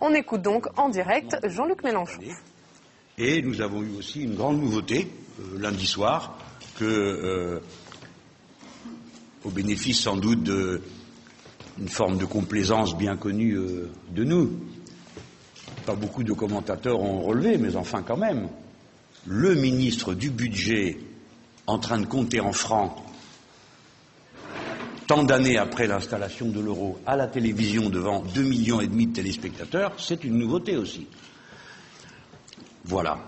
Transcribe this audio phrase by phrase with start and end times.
[0.00, 2.20] On écoute donc en direct Jean-Luc Mélenchon.
[3.18, 5.08] Et nous avons eu aussi une grande nouveauté
[5.40, 6.38] euh, lundi soir,
[6.82, 7.58] euh,
[9.44, 14.52] au bénéfice sans doute d'une forme de complaisance bien connue euh, de nous,
[15.84, 18.48] pas beaucoup de commentateurs ont relevé, mais enfin quand même,
[19.26, 20.98] le ministre du budget
[21.66, 22.92] en train de compter en francs
[25.08, 29.14] tant d'années après l'installation de l'euro à la télévision devant deux millions et demi de
[29.14, 31.06] téléspectateurs, c'est une nouveauté aussi.
[32.84, 33.18] Voilà.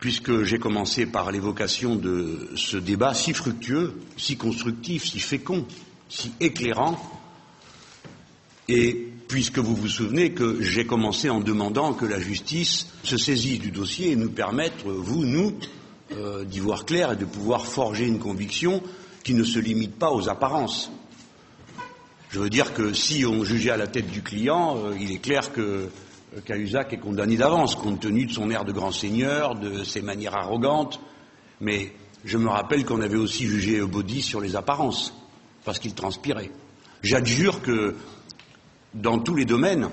[0.00, 5.66] Puisque j'ai commencé par l'évocation de ce débat si fructueux, si constructif, si fécond,
[6.08, 6.98] si éclairant,
[8.68, 13.58] et puisque vous vous souvenez que j'ai commencé en demandant que la justice se saisisse
[13.58, 15.52] du dossier et nous permette, vous, nous,
[16.12, 18.82] euh, d'y voir clair et de pouvoir forger une conviction
[19.22, 20.90] qui ne se limite pas aux apparences.
[22.30, 25.18] Je veux dire que si on jugeait à la tête du client, euh, il est
[25.18, 29.54] clair que euh, Cahuzac est condamné d'avance, compte tenu de son air de grand seigneur,
[29.54, 30.98] de ses manières arrogantes.
[31.60, 31.92] Mais
[32.24, 35.14] je me rappelle qu'on avait aussi jugé Body sur les apparences,
[35.64, 36.50] parce qu'il transpirait.
[37.02, 37.96] J'adjure que
[38.94, 39.90] dans tous les domaines,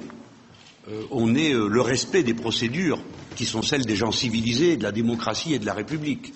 [0.89, 2.99] euh, on ait le respect des procédures
[3.35, 6.33] qui sont celles des gens civilisés, de la démocratie et de la République.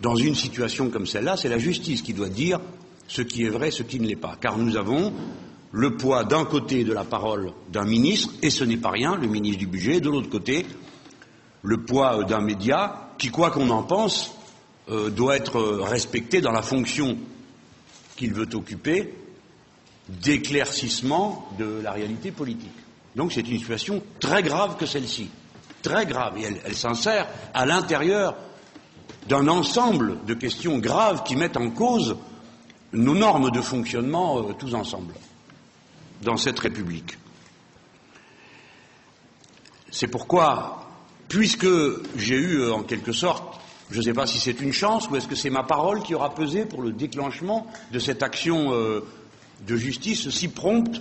[0.00, 2.60] Dans une situation comme celle-là, c'est la justice qui doit dire
[3.08, 4.36] ce qui est vrai, ce qui ne l'est pas.
[4.40, 5.12] Car nous avons
[5.72, 9.26] le poids d'un côté de la parole d'un ministre, et ce n'est pas rien, le
[9.26, 10.66] ministre du budget, et de l'autre côté,
[11.62, 14.34] le poids d'un média qui, quoi qu'on en pense,
[14.88, 17.18] euh, doit être respecté dans la fonction
[18.16, 19.14] qu'il veut occuper
[20.08, 22.70] d'éclaircissement de la réalité politique.
[23.16, 25.28] Donc c'est une situation très grave que celle-ci,
[25.82, 28.36] très grave, et elle, elle s'insère à l'intérieur
[29.28, 32.16] d'un ensemble de questions graves qui mettent en cause
[32.92, 35.14] nos normes de fonctionnement euh, tous ensemble
[36.22, 37.18] dans cette République.
[39.90, 40.86] C'est pourquoi,
[41.28, 41.66] puisque
[42.16, 45.16] j'ai eu euh, en quelque sorte, je ne sais pas si c'est une chance ou
[45.16, 49.00] est-ce que c'est ma parole qui aura pesé pour le déclenchement de cette action euh,
[49.66, 51.00] de justice si prompte,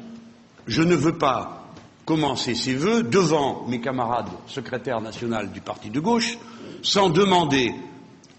[0.67, 1.73] je ne veux pas
[2.05, 6.37] commencer ces vœux devant mes camarades secrétaires nationaux du parti de gauche
[6.83, 7.73] sans demander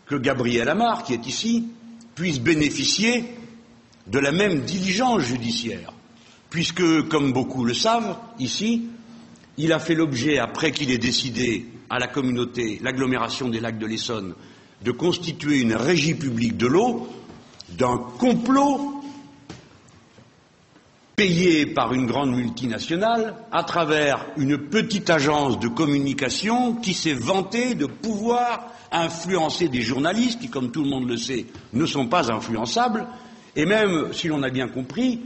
[0.06, 1.68] que Gabriel Amar, qui est ici,
[2.14, 3.24] puisse bénéficier
[4.06, 5.92] de la même diligence judiciaire,
[6.50, 8.88] puisque, comme beaucoup le savent ici,
[9.58, 13.86] il a fait l'objet, après qu'il ait décidé à la communauté, l'agglomération des lacs de
[13.86, 14.34] l'Essonne,
[14.82, 17.08] de constituer une régie publique de l'eau,
[17.70, 18.95] d'un complot
[21.16, 27.74] payé par une grande multinationale à travers une petite agence de communication qui s'est vantée
[27.74, 32.30] de pouvoir influencer des journalistes qui, comme tout le monde le sait, ne sont pas
[32.30, 33.06] influençables,
[33.56, 35.22] et même, si l'on a bien compris,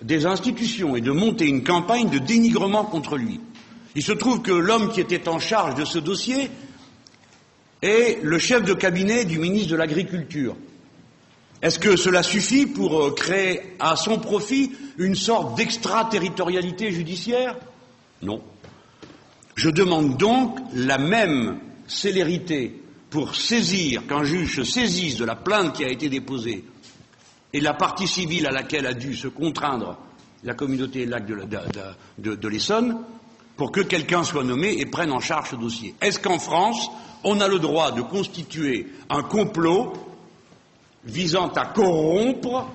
[0.00, 3.40] des institutions, et de monter une campagne de dénigrement contre lui.
[3.94, 6.50] Il se trouve que l'homme qui était en charge de ce dossier
[7.82, 10.56] est le chef de cabinet du ministre de l'Agriculture.
[11.62, 17.56] Est-ce que cela suffit pour euh, créer à son profit une sorte d'extraterritorialité judiciaire?
[18.22, 18.42] Non.
[19.54, 25.74] Je demande donc la même célérité pour saisir, qu'un juge se saisisse de la plainte
[25.74, 26.64] qui a été déposée
[27.52, 29.96] et de la partie civile à laquelle a dû se contraindre
[30.44, 32.98] la communauté lac de, de, l'Essonne,
[33.56, 35.94] pour que quelqu'un soit nommé et prenne en charge ce dossier.
[36.02, 36.90] Est-ce qu'en France,
[37.24, 39.94] on a le droit de constituer un complot
[41.06, 42.68] visant à corrompre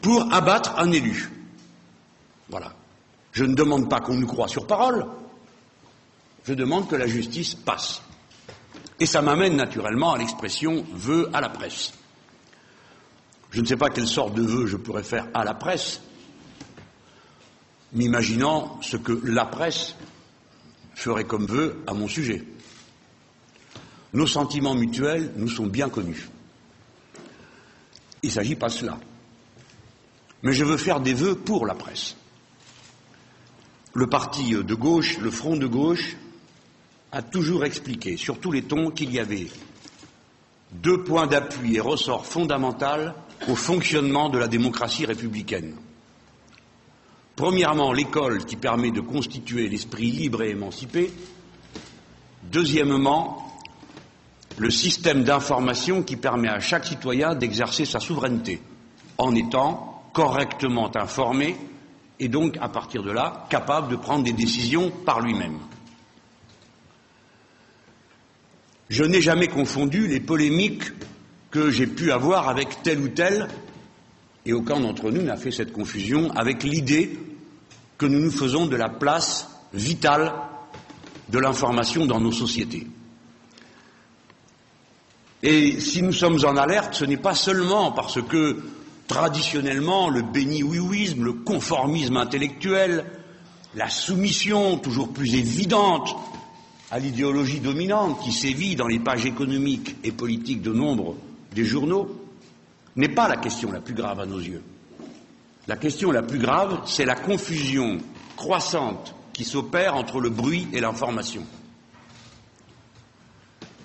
[0.00, 1.30] pour abattre un élu
[2.48, 2.72] Voilà.
[3.32, 5.06] Je ne demande pas qu'on nous croie sur parole,
[6.44, 8.00] je demande que la justice passe.
[8.98, 11.92] Et ça m'amène naturellement à l'expression vœu à la presse.
[13.50, 16.00] Je ne sais pas quelle sorte de vœu je pourrais faire à la presse,
[17.92, 19.96] m'imaginant ce que la presse
[20.94, 22.44] ferait comme vœu à mon sujet.
[24.14, 26.30] Nos sentiments mutuels nous sont bien connus.
[28.26, 28.98] Il ne s'agit pas de cela.
[30.42, 32.16] Mais je veux faire des vœux pour la presse.
[33.94, 36.16] Le parti de gauche, le front de gauche,
[37.12, 39.46] a toujours expliqué, sur tous les tons, qu'il y avait
[40.72, 43.12] deux points d'appui et ressorts fondamentaux
[43.46, 45.76] au fonctionnement de la démocratie républicaine.
[47.36, 51.12] Premièrement, l'école qui permet de constituer l'esprit libre et émancipé.
[52.42, 53.45] Deuxièmement,
[54.58, 58.60] le système d'information qui permet à chaque citoyen d'exercer sa souveraineté
[59.18, 61.56] en étant correctement informé
[62.18, 65.58] et donc, à partir de là, capable de prendre des décisions par lui-même.
[68.88, 70.84] Je n'ai jamais confondu les polémiques
[71.50, 73.48] que j'ai pu avoir avec tel ou tel,
[74.46, 77.18] et aucun d'entre nous n'a fait cette confusion, avec l'idée
[77.98, 80.32] que nous nous faisons de la place vitale
[81.28, 82.86] de l'information dans nos sociétés.
[85.42, 88.62] Et si nous sommes en alerte, ce n'est pas seulement parce que
[89.06, 93.04] traditionnellement le béni-ouïouisme, le conformisme intellectuel,
[93.74, 96.16] la soumission toujours plus évidente
[96.90, 101.16] à l'idéologie dominante qui sévit dans les pages économiques et politiques de nombre
[101.54, 102.08] des journaux,
[102.96, 104.62] n'est pas la question la plus grave à nos yeux.
[105.68, 107.98] La question la plus grave, c'est la confusion
[108.36, 111.42] croissante qui s'opère entre le bruit et l'information.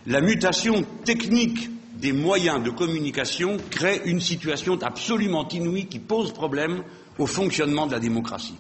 [0.08, 6.84] La mutation technique des moyens de communication crée une situation absolument inouïe qui pose problème
[7.20, 8.58] au fonctionnement de la démocratie.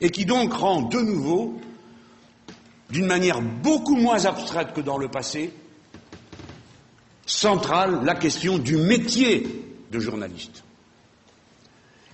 [0.00, 1.60] Et qui donc rend de nouveau,
[2.90, 5.54] d'une manière beaucoup moins abstraite que dans le passé,
[7.24, 10.64] centrale la question du métier de journaliste.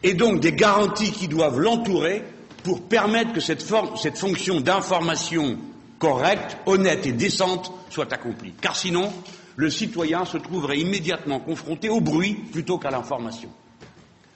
[0.05, 2.23] Et donc des garanties qui doivent l'entourer
[2.63, 3.65] pour permettre que cette,
[3.97, 5.59] cette fonction d'information
[5.99, 8.53] correcte, honnête et décente soit accomplie.
[8.61, 9.13] Car sinon,
[9.57, 13.51] le citoyen se trouverait immédiatement confronté au bruit plutôt qu'à l'information.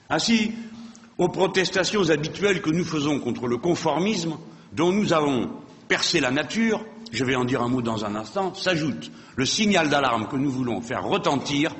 [0.09, 0.51] Ainsi,
[1.17, 4.37] aux protestations habituelles que nous faisons contre le conformisme,
[4.73, 5.49] dont nous avons
[5.87, 9.89] percé la nature, je vais en dire un mot dans un instant, s'ajoute le signal
[9.89, 11.73] d'alarme que nous voulons faire retentir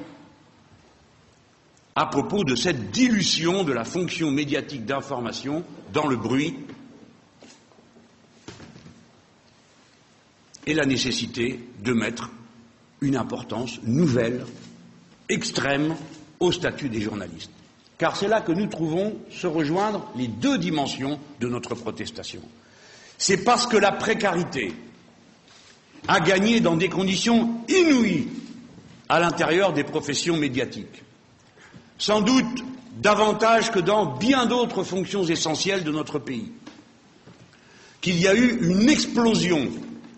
[1.95, 6.55] à propos de cette dilution de la fonction médiatique d'information dans le bruit
[10.65, 12.29] et la nécessité de mettre
[13.01, 14.45] une importance nouvelle,
[15.29, 15.95] extrême,
[16.39, 17.51] au statut des journalistes.
[17.97, 22.41] Car c'est là que nous trouvons se rejoindre les deux dimensions de notre protestation.
[23.17, 24.73] C'est parce que la précarité
[26.07, 28.27] a gagné dans des conditions inouïes
[29.07, 31.03] à l'intérieur des professions médiatiques
[31.97, 32.63] sans doute
[32.97, 36.51] davantage que dans bien d'autres fonctions essentielles de notre pays,
[38.01, 39.69] qu'il y a eu une explosion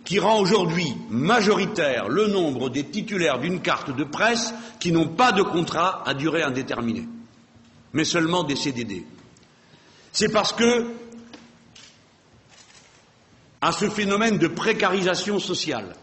[0.06, 5.31] qui rend aujourd'hui majoritaire le nombre des titulaires d'une carte de presse qui n'ont pas
[5.31, 7.07] de contrat à durée indéterminée,
[7.92, 9.04] mais seulement des CDD.
[10.12, 10.94] C'est parce que,
[13.62, 15.96] à ce phénomène de précarisation sociale,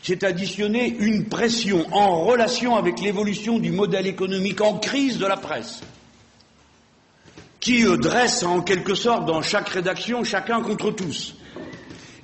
[0.00, 5.36] s'est additionné une pression en relation avec l'évolution du modèle économique en crise de la
[5.36, 5.80] presse,
[7.58, 11.34] qui dresse en quelque sorte dans chaque rédaction chacun contre tous.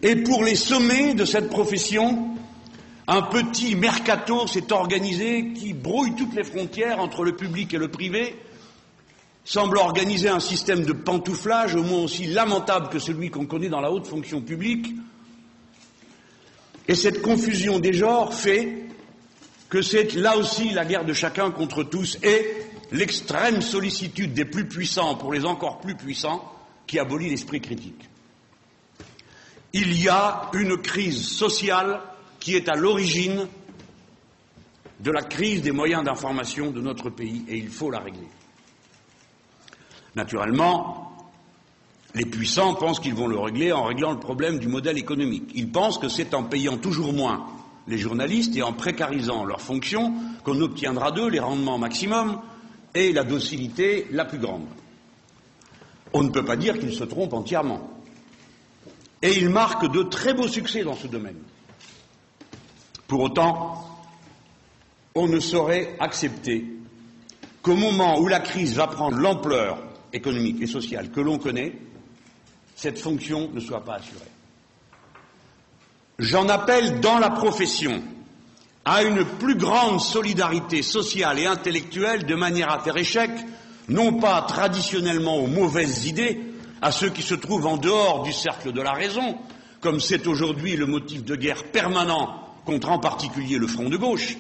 [0.03, 2.37] Et pour les sommets de cette profession,
[3.07, 7.89] un petit mercato s'est organisé qui brouille toutes les frontières entre le public et le
[7.89, 8.37] privé,
[9.45, 13.81] semble organiser un système de pantouflage au moins aussi lamentable que celui qu'on connaît dans
[13.81, 14.93] la haute fonction publique,
[16.89, 18.85] et cette confusion des genres fait
[19.69, 22.47] que c'est là aussi la guerre de chacun contre tous et
[22.93, 26.53] l'extrême sollicitude des plus puissants pour les encore plus puissants
[26.87, 28.09] qui abolit l'esprit critique.
[29.79, 32.01] Il y a une crise sociale
[32.41, 33.47] qui est à l'origine
[35.01, 38.27] de la crise des moyens d'information de notre pays et il faut la régler.
[40.15, 41.29] Naturellement,
[42.15, 45.51] les puissants pensent qu'ils vont le régler en réglant le problème du modèle économique.
[45.55, 47.45] Ils pensent que c'est en payant toujours moins
[47.87, 52.41] les journalistes et en précarisant leurs fonctions qu'on obtiendra d'eux les rendements maximum
[52.95, 54.65] et la docilité la plus grande.
[56.15, 57.96] On ne peut pas dire qu'ils se trompent entièrement.
[59.23, 61.39] Et ils marquent de très beaux succès dans ce domaine.
[63.07, 63.87] Pour autant,
[65.15, 66.65] on ne saurait accepter
[67.63, 69.79] qu'au moment où la crise va prendre l'ampleur
[70.13, 71.75] économique et sociale que l'on connaît,
[72.75, 74.21] cette fonction ne soit pas assurée.
[76.19, 78.03] J'en appelle dans la profession
[78.85, 83.31] à une plus grande solidarité sociale et intellectuelle de manière à faire échec,
[83.89, 86.41] non pas traditionnellement aux mauvaises idées,
[86.83, 89.39] à ceux qui se trouvent en dehors du cercle de la raison,
[89.81, 94.37] comme c'est aujourd'hui le motif de guerre permanent contre en particulier le front de gauche,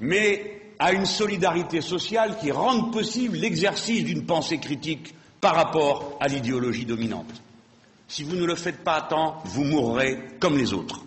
[0.00, 6.28] mais à une solidarité sociale qui rende possible l'exercice d'une pensée critique par rapport à
[6.28, 7.42] l'idéologie dominante.
[8.08, 11.02] Si vous ne le faites pas à temps, vous mourrez comme les autres,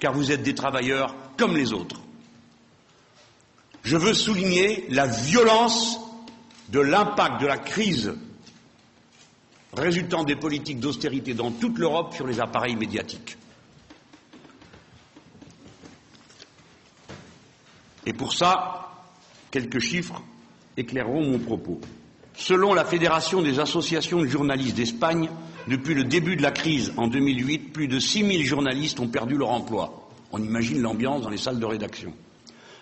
[0.00, 2.00] car vous êtes des travailleurs comme les autres.
[3.82, 5.98] Je veux souligner la violence
[6.68, 8.14] de l'impact de la crise
[9.76, 13.36] résultant des politiques d'austérité dans toute l'Europe sur les appareils médiatiques.
[18.04, 18.90] Et pour ça,
[19.50, 20.22] quelques chiffres
[20.76, 21.80] éclaireront mon propos.
[22.34, 25.28] Selon la Fédération des associations de journalistes d'Espagne,
[25.68, 29.50] depuis le début de la crise en 2008, plus de 6000 journalistes ont perdu leur
[29.50, 30.08] emploi.
[30.32, 32.12] On imagine l'ambiance dans les salles de rédaction.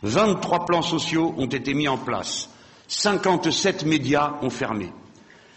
[0.02, 2.48] 23 plans sociaux ont été mis en place.
[2.88, 4.90] 57 médias ont fermé.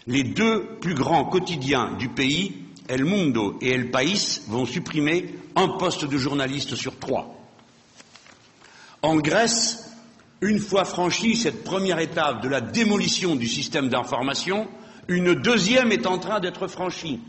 [0.06, 2.54] Les deux plus grands quotidiens du pays,
[2.88, 7.34] El Mundo et El País, vont supprimer un poste de journaliste sur trois.
[9.00, 9.90] En Grèce,
[10.40, 14.68] une fois franchie cette première étape de la démolition du système d'information,
[15.08, 17.20] une deuxième est en train d'être franchie,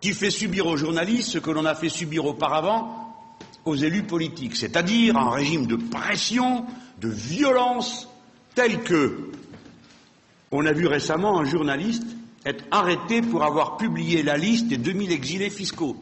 [0.00, 3.16] qui fait subir aux journalistes ce que l'on a fait subir auparavant
[3.64, 6.66] aux élus politiques, c'est-à-dire un régime de pression,
[7.00, 8.08] de violence,
[8.54, 9.30] tel que
[10.56, 12.06] on a vu récemment un journaliste
[12.46, 15.96] être arrêté pour avoir publié la liste des 2000 exilés fiscaux,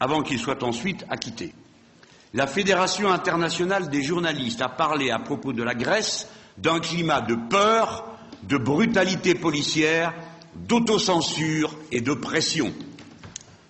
[0.00, 1.52] avant qu'il soit ensuite acquitté.
[2.32, 6.26] La Fédération internationale des journalistes a parlé à propos de la Grèce
[6.56, 8.06] d'un climat de peur,
[8.44, 10.14] de brutalité policière,
[10.54, 12.72] d'autocensure et de pression.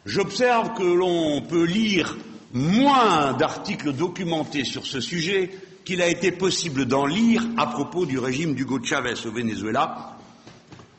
[0.04, 2.16] J'observe que l'on peut lire
[2.52, 5.50] moins d'articles documentés sur ce sujet
[5.87, 10.16] qu'il a été possible d'en lire à propos du régime d'Hugo Chavez au Venezuela,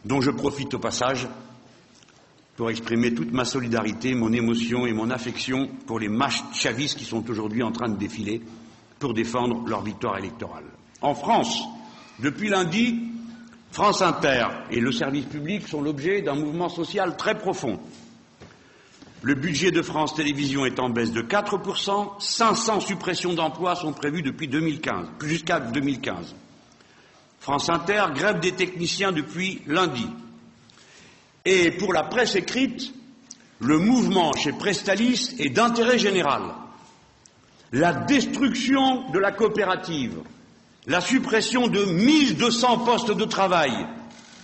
[0.05, 1.27] dont je profite au passage
[2.55, 7.03] pour exprimer toute ma solidarité, mon émotion et mon affection pour les mâches chavistes qui
[7.03, 8.41] sont aujourd'hui en train de défiler
[8.97, 10.63] pour défendre leur victoire électorale.
[11.01, 11.61] En France,
[12.19, 13.11] depuis lundi,
[13.71, 17.77] France Inter et le service public sont l'objet d'un mouvement social très profond.
[19.23, 24.21] Le budget de France Télévisions est en baisse de 4%, 500 suppressions d'emplois sont prévues
[24.21, 26.35] depuis 2015, jusqu'à 2015.
[27.39, 30.07] France Inter grève des techniciens depuis lundi.
[31.45, 32.93] Et pour la presse écrite,
[33.59, 36.43] le mouvement chez Prestalis est d'intérêt général.
[37.71, 40.19] La destruction de la coopérative,
[40.85, 43.71] la suppression de 1200 postes de travail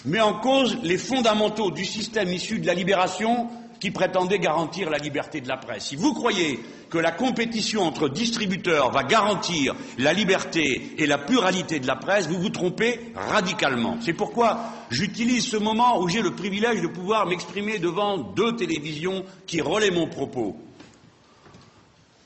[0.05, 3.49] met en cause les fondamentaux du système issu de la libération
[3.83, 5.87] qui prétendait garantir la liberté de la presse.
[5.87, 6.57] Si vous croyez
[6.89, 12.29] que la compétition entre distributeurs va garantir la liberté et la pluralité de la presse,
[12.29, 13.97] vous vous trompez radicalement.
[13.99, 19.25] C'est pourquoi j'utilise ce moment où j'ai le privilège de pouvoir m'exprimer devant deux télévisions
[19.47, 20.55] qui relaient mon propos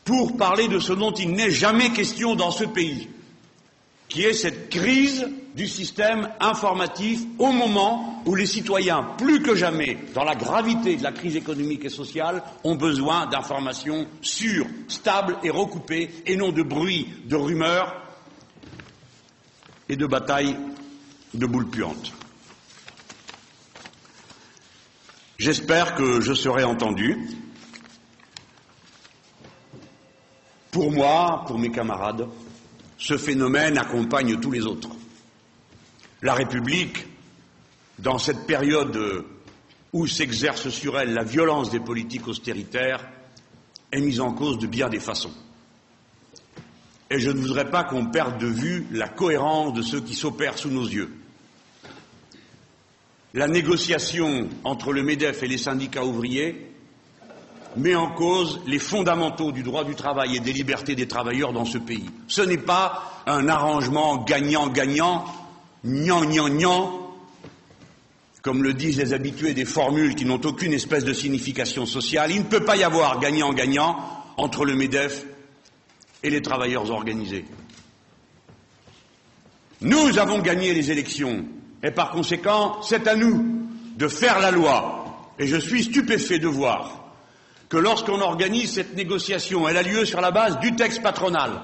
[0.05, 3.09] pour parler de ce dont il n'est jamais question dans ce pays,
[4.09, 9.97] qui est cette crise du système informatif au moment où les citoyens, plus que jamais,
[10.13, 15.49] dans la gravité de la crise économique et sociale, ont besoin d'informations sûres, stables et
[15.49, 18.01] recoupées, et non de bruit, de rumeurs
[19.89, 20.57] et de batailles
[21.33, 22.13] de boules puantes.
[25.37, 27.29] J'espère que je serai entendu.
[30.71, 32.27] Pour moi, pour mes camarades,
[32.97, 34.89] ce phénomène accompagne tous les autres.
[36.21, 37.05] La République,
[37.99, 39.25] dans cette période
[39.93, 43.07] où s'exerce sur elle la violence des politiques austéritaires,
[43.91, 45.33] est mise en cause de bien des façons.
[47.09, 50.57] Et je ne voudrais pas qu'on perde de vue la cohérence de ce qui s'opère
[50.57, 51.13] sous nos yeux.
[53.33, 56.71] La négociation entre le MEDEF et les syndicats ouvriers
[57.77, 61.65] met en cause les fondamentaux du droit du travail et des libertés des travailleurs dans
[61.65, 62.09] ce pays.
[62.27, 65.25] Ce n'est pas un arrangement gagnant-gagnant,
[65.85, 66.91] gnang-gnang-gnang,
[68.41, 72.31] comme le disent les habitués des formules qui n'ont aucune espèce de signification sociale.
[72.31, 73.97] Il ne peut pas y avoir gagnant-gagnant
[74.37, 75.25] entre le MEDEF
[76.23, 77.45] et les travailleurs organisés.
[79.81, 81.45] Nous avons gagné les élections
[81.83, 85.33] et par conséquent, c'est à nous de faire la loi.
[85.39, 87.06] Et je suis stupéfait de voir
[87.69, 91.61] que lorsqu'on organise cette négociation, elle a lieu sur la base du texte patronal,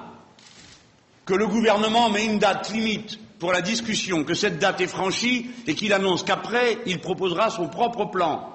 [1.26, 5.50] que le gouvernement met une date limite pour la discussion, que cette date est franchie
[5.68, 8.50] et qu'il annonce qu'après, il proposera son propre plan.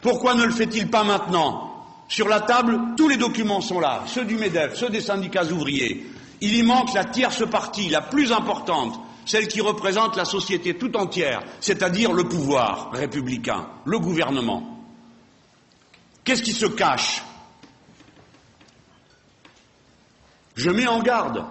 [0.00, 1.68] Pourquoi ne le fait-il pas maintenant?
[2.08, 6.04] Sur la table, tous les documents sont là, ceux du MEDEF, ceux des syndicats ouvriers.
[6.40, 10.96] Il y manque la tierce partie, la plus importante, celle qui représente la société tout
[10.96, 14.81] entière, c'est-à-dire le pouvoir républicain, le gouvernement.
[16.24, 17.22] Qu'est-ce qui se cache?
[20.54, 21.44] Je mets en garde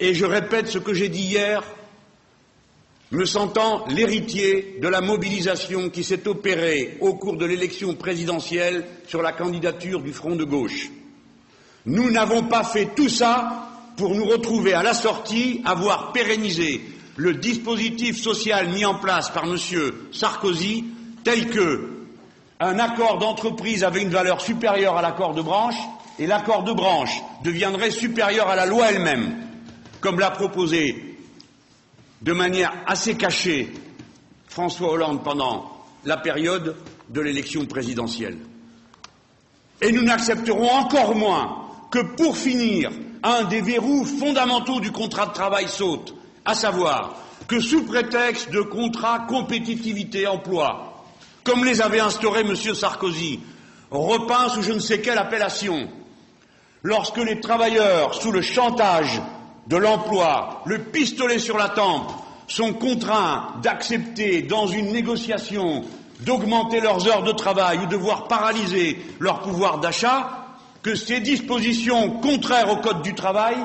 [0.00, 1.62] et je répète ce que j'ai dit hier,
[3.12, 9.22] me sentant l'héritier de la mobilisation qui s'est opérée au cours de l'élection présidentielle sur
[9.22, 10.90] la candidature du Front de gauche.
[11.86, 16.80] Nous n'avons pas fait tout ça pour nous retrouver à la sortie à voir pérenniser
[17.16, 19.56] le dispositif social mis en place par M.
[20.10, 20.84] Sarkozy
[21.22, 22.01] tel que
[22.62, 25.76] un accord d'entreprise avait une valeur supérieure à l'accord de branche
[26.20, 29.34] et l'accord de branche deviendrait supérieur à la loi elle-même,
[30.00, 31.18] comme l'a proposé
[32.20, 33.72] de manière assez cachée
[34.46, 35.72] François Hollande pendant
[36.04, 36.76] la période
[37.08, 38.38] de l'élection présidentielle.
[39.80, 42.92] Et nous n'accepterons encore moins que pour finir,
[43.24, 46.14] un des verrous fondamentaux du contrat de travail saute,
[46.44, 47.16] à savoir
[47.48, 50.91] que sous prétexte de contrat compétitivité emploi,
[51.44, 52.54] comme les avait instaurés M.
[52.56, 53.40] Sarkozy,
[53.90, 55.88] repeint sous je ne sais quelle appellation,
[56.82, 59.20] lorsque les travailleurs, sous le chantage
[59.66, 62.10] de l'emploi, le pistolet sur la tempe,
[62.48, 65.84] sont contraints d'accepter dans une négociation
[66.20, 70.46] d'augmenter leurs heures de travail ou de voir paralyser leur pouvoir d'achat,
[70.82, 73.56] que ces dispositions contraires au Code du travail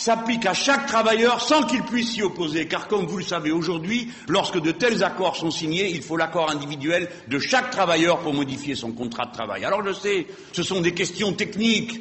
[0.00, 4.10] s'appliquent à chaque travailleur sans qu'il puisse s'y opposer, car comme vous le savez aujourd'hui,
[4.28, 8.74] lorsque de tels accords sont signés, il faut l'accord individuel de chaque travailleur pour modifier
[8.74, 9.62] son contrat de travail.
[9.64, 12.00] Alors je sais, ce sont des questions techniques,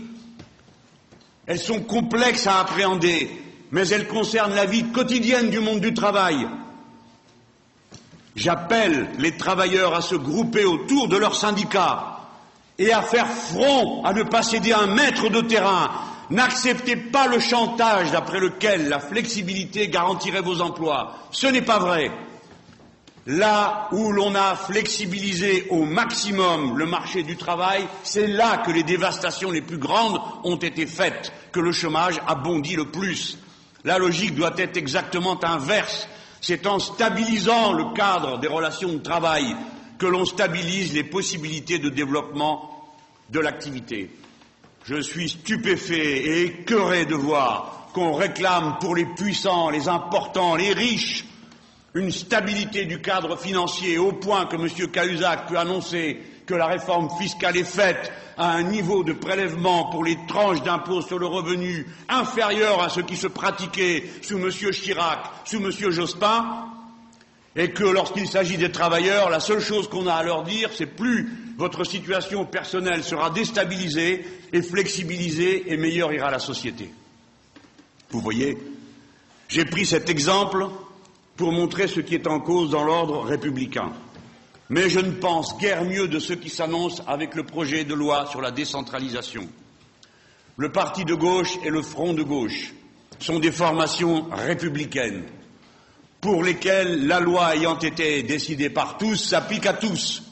[1.45, 3.29] elles sont complexes à appréhender,
[3.71, 6.47] mais elles concernent la vie quotidienne du monde du travail.
[8.37, 12.19] J'appelle les travailleurs à se grouper autour de leurs syndicats
[12.77, 15.91] et à faire front, à ne pas céder un mètre de terrain.
[16.29, 21.15] N'acceptez pas le chantage d'après lequel la flexibilité garantirait vos emplois.
[21.31, 22.11] Ce n'est pas vrai.
[23.25, 28.83] Là où l'on a flexibilisé au maximum le marché du travail, c'est là que les
[28.83, 33.37] dévastations les plus grandes ont été faites, que le chômage a bondi le plus.
[33.83, 36.07] La logique doit être exactement inverse.
[36.41, 39.55] C'est en stabilisant le cadre des relations de travail
[39.97, 42.87] que l'on stabilise les possibilités de développement
[43.29, 44.09] de l'activité.
[44.89, 50.73] Je suis stupéfait et écœuré de voir qu'on réclame pour les puissants, les importants, les
[50.73, 51.25] riches,
[51.93, 54.67] une stabilité du cadre financier au point que M.
[54.91, 60.03] Cahuzac peut annoncer que la réforme fiscale est faite à un niveau de prélèvement pour
[60.03, 64.49] les tranches d'impôt sur le revenu inférieur à ce qui se pratiquait sous M.
[64.49, 65.69] Chirac, sous M.
[65.91, 66.65] Jospin,
[67.55, 70.85] et que lorsqu'il s'agit des travailleurs, la seule chose qu'on a à leur dire, c'est
[70.85, 76.89] plus votre situation personnelle sera déstabilisée et flexibilisée et meilleure ira la société.
[78.11, 78.57] Vous voyez,
[79.47, 80.67] j'ai pris cet exemple
[81.35, 83.91] pour montrer ce qui est en cause dans l'ordre républicain.
[84.69, 88.27] Mais je ne pense guère mieux de ce qui s'annonce avec le projet de loi
[88.27, 89.47] sur la décentralisation.
[90.57, 92.73] Le parti de gauche et le front de gauche
[93.17, 95.23] sont des formations républicaines
[96.21, 100.23] pour lesquelles la loi ayant été décidée par tous s'applique à tous.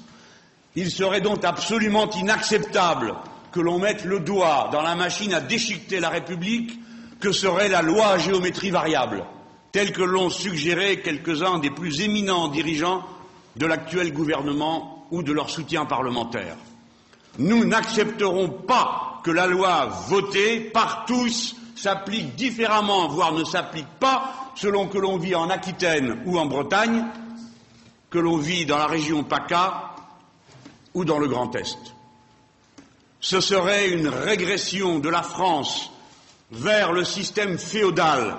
[0.75, 3.15] Il serait donc absolument inacceptable
[3.51, 6.79] que l'on mette le doigt dans la machine à déchiqueter la République
[7.19, 9.25] que serait la loi à géométrie variable
[9.71, 13.05] tels que l'ont suggéré quelques-uns des plus éminents dirigeants
[13.55, 16.55] de l'actuel gouvernement ou de leur soutien parlementaire.
[17.37, 24.46] Nous n'accepterons pas que la loi votée par tous s'applique différemment, voire ne s'applique pas,
[24.57, 27.05] selon que l'on vit en Aquitaine ou en Bretagne,
[28.09, 29.95] que l'on vit dans la région PACA
[30.93, 31.77] ou dans le Grand Est.
[33.19, 35.91] Ce serait une régression de la France
[36.51, 38.35] vers le système féodal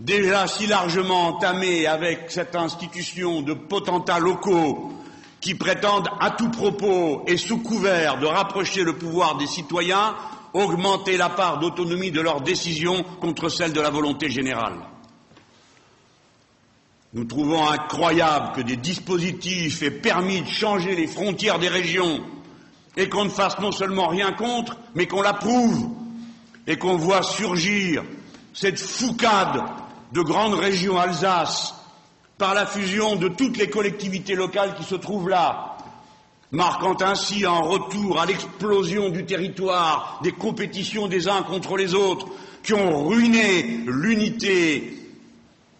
[0.00, 4.92] déjà si largement entamé avec cette institution de potentats locaux
[5.40, 10.16] qui prétendent à tout propos et sous couvert de rapprocher le pouvoir des citoyens,
[10.52, 14.80] augmenter la part d'autonomie de leurs décisions contre celle de la volonté générale.
[17.16, 22.20] Nous trouvons incroyable que des dispositifs aient permis de changer les frontières des régions
[22.94, 25.88] et qu'on ne fasse non seulement rien contre, mais qu'on l'approuve
[26.66, 28.04] et qu'on voit surgir
[28.52, 29.62] cette foucade
[30.12, 31.74] de grandes régions Alsace
[32.36, 35.78] par la fusion de toutes les collectivités locales qui se trouvent là,
[36.50, 42.26] marquant ainsi un retour à l'explosion du territoire, des compétitions des uns contre les autres,
[42.62, 45.05] qui ont ruiné l'unité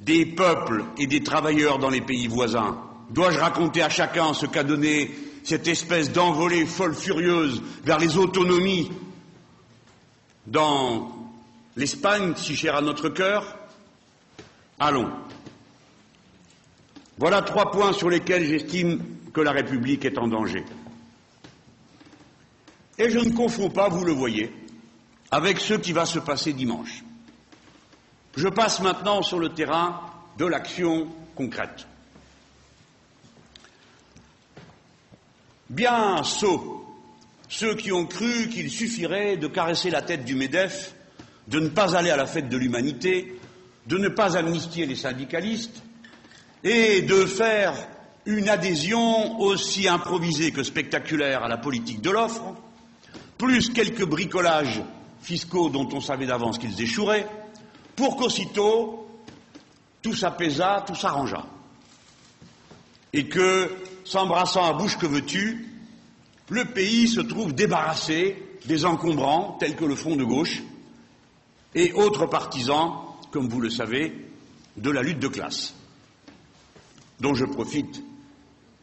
[0.06, 2.78] des peuples et des travailleurs dans les pays voisins.
[3.10, 5.10] Dois-je raconter à chacun ce qu'a donné
[5.44, 8.90] cette espèce d'envolée folle furieuse vers les autonomies
[10.46, 11.12] dans
[11.76, 13.56] l'Espagne, si chère à notre cœur,
[14.78, 15.10] Allons.
[17.18, 20.64] Voilà trois points sur lesquels j'estime que la République est en danger.
[22.98, 24.52] Et je ne confonds pas, vous le voyez,
[25.30, 27.05] avec ce qui va se passer dimanche.
[28.36, 30.00] Je passe maintenant sur le terrain
[30.38, 31.86] de l'action concrète.
[35.70, 36.82] Bien sots
[37.48, 40.94] ceux qui ont cru qu'il suffirait de caresser la tête du MEDEF,
[41.48, 43.38] de ne pas aller à la fête de l'humanité,
[43.86, 45.82] de ne pas amnistier les syndicalistes
[46.64, 47.72] et de faire
[48.24, 52.56] une adhésion aussi improvisée que spectaculaire à la politique de l'offre,
[53.38, 54.82] plus quelques bricolages
[55.22, 57.28] fiscaux dont on savait d'avance qu'ils échoueraient,
[57.96, 59.08] pour qu'aussitôt
[60.02, 61.44] tout s'apaisa, tout s'arrangea.
[63.12, 63.70] Et que,
[64.04, 65.72] s'embrassant à bouche que veux-tu,
[66.50, 70.62] le pays se trouve débarrassé des encombrants tels que le Front de gauche
[71.74, 73.06] et autres partisans
[73.36, 74.14] comme vous le savez,
[74.78, 75.74] de la lutte de classe.
[77.20, 78.02] dont je profite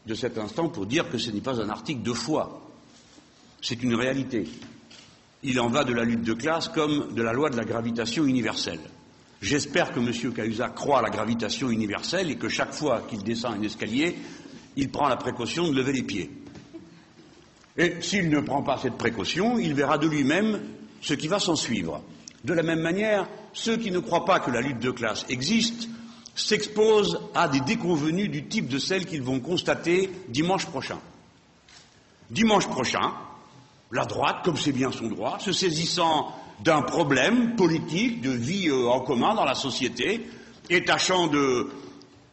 [0.06, 2.70] de cet instant pour dire que ce n'est pas un article de foi,
[3.60, 4.48] c'est une réalité.
[5.42, 8.24] Il en va de la lutte de classe comme de la loi de la gravitation
[8.24, 8.80] universelle.
[9.44, 10.32] J'espère que M.
[10.32, 14.16] Cahuzac croit à la gravitation universelle et que chaque fois qu'il descend un escalier,
[14.74, 16.30] il prend la précaution de lever les pieds.
[17.76, 20.62] Et s'il ne prend pas cette précaution, il verra de lui-même
[21.02, 22.02] ce qui va s'en suivre.
[22.42, 25.90] De la même manière, ceux qui ne croient pas que la lutte de classe existe
[26.34, 31.00] s'exposent à des déconvenues du type de celles qu'ils vont constater dimanche prochain.
[32.30, 33.12] Dimanche prochain,
[33.92, 38.88] la droite, comme c'est bien son droit, se saisissant d'un problème politique, de vie euh,
[38.88, 40.28] en commun dans la société,
[40.70, 41.30] et tâchant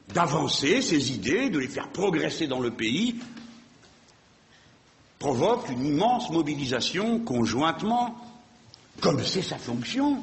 [0.09, 3.15] d'avancer ses idées, de les faire progresser dans le pays,
[5.19, 8.15] provoque une immense mobilisation conjointement,
[9.01, 10.21] comme c'est sa fonction,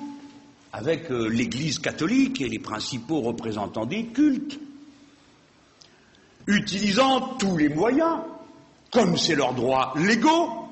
[0.73, 4.59] avec euh, l'Église catholique et les principaux représentants des cultes,
[6.47, 8.21] utilisant tous les moyens,
[8.91, 10.67] comme c'est leurs droits légaux,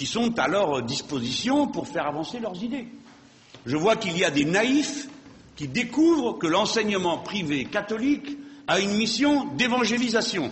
[0.00, 2.88] qui sont à leur disposition pour faire avancer leurs idées.
[3.66, 5.08] Je vois qu'il y a des naïfs
[5.56, 10.50] qui découvrent que l'enseignement privé catholique a une mission d'évangélisation.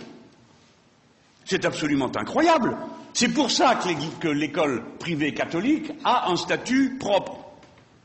[1.45, 2.77] C'est absolument incroyable.
[3.13, 3.79] C'est pour ça
[4.19, 7.39] que l'école privée catholique a un statut propre.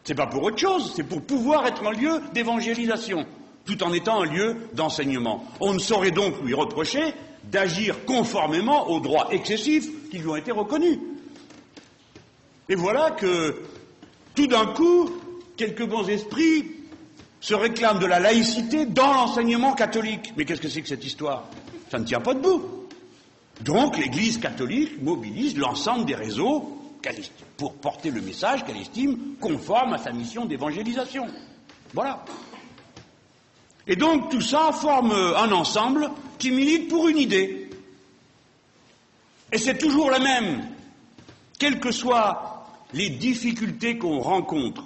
[0.02, 3.26] C'est pas pour autre chose, c'est pour pouvoir être un lieu d'évangélisation,
[3.66, 5.44] tout en étant un lieu d'enseignement.
[5.60, 7.12] On ne saurait donc lui reprocher
[7.52, 10.98] d'agir conformément aux droits excessifs qui lui ont été reconnus.
[12.68, 13.62] Et voilà que,
[14.34, 15.10] tout d'un coup,
[15.56, 16.64] quelques bons esprits
[17.40, 20.32] se réclament de la laïcité dans l'enseignement catholique.
[20.36, 21.44] Mais qu'est-ce que c'est que cette histoire?
[21.90, 22.88] Ça ne tient pas debout.
[23.60, 26.80] Donc l'Église catholique mobilise l'ensemble des réseaux
[27.58, 31.26] pour porter le message qu'elle estime conforme à sa mission d'évangélisation.
[31.92, 32.24] Voilà.
[33.86, 37.68] Et donc tout ça forme un ensemble qui milite pour une idée.
[39.52, 40.66] Et c'est toujours la même,
[41.58, 42.53] quelles que soient
[42.94, 44.84] les difficultés qu'on rencontre.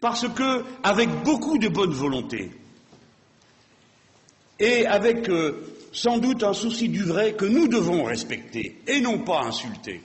[0.00, 2.50] Parce que, avec beaucoup de bonne volonté,
[4.60, 9.18] et avec euh, sans doute un souci du vrai que nous devons respecter et non
[9.18, 10.02] pas insulter,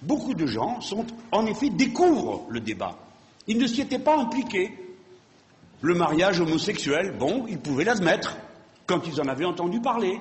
[0.00, 2.98] beaucoup de gens sont, en effet, découvrent le débat.
[3.46, 4.72] Ils ne s'y étaient pas impliqués.
[5.80, 8.36] Le mariage homosexuel, bon, ils pouvaient l'admettre
[8.86, 10.20] quand ils en avaient entendu parler.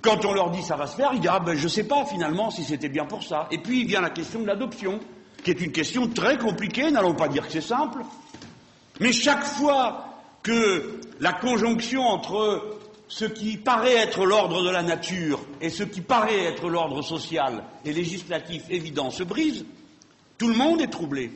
[0.00, 1.84] Quand on leur dit ça va se faire, ils disent ah ben je ne sais
[1.84, 3.48] pas finalement si c'était bien pour ça.
[3.50, 5.00] Et puis vient la question de l'adoption,
[5.42, 8.00] qui est une question très compliquée, n'allons pas dire que c'est simple.
[9.00, 10.04] Mais chaque fois
[10.42, 16.00] que la conjonction entre ce qui paraît être l'ordre de la nature et ce qui
[16.00, 19.64] paraît être l'ordre social et législatif évident se brise,
[20.36, 21.32] tout le monde est troublé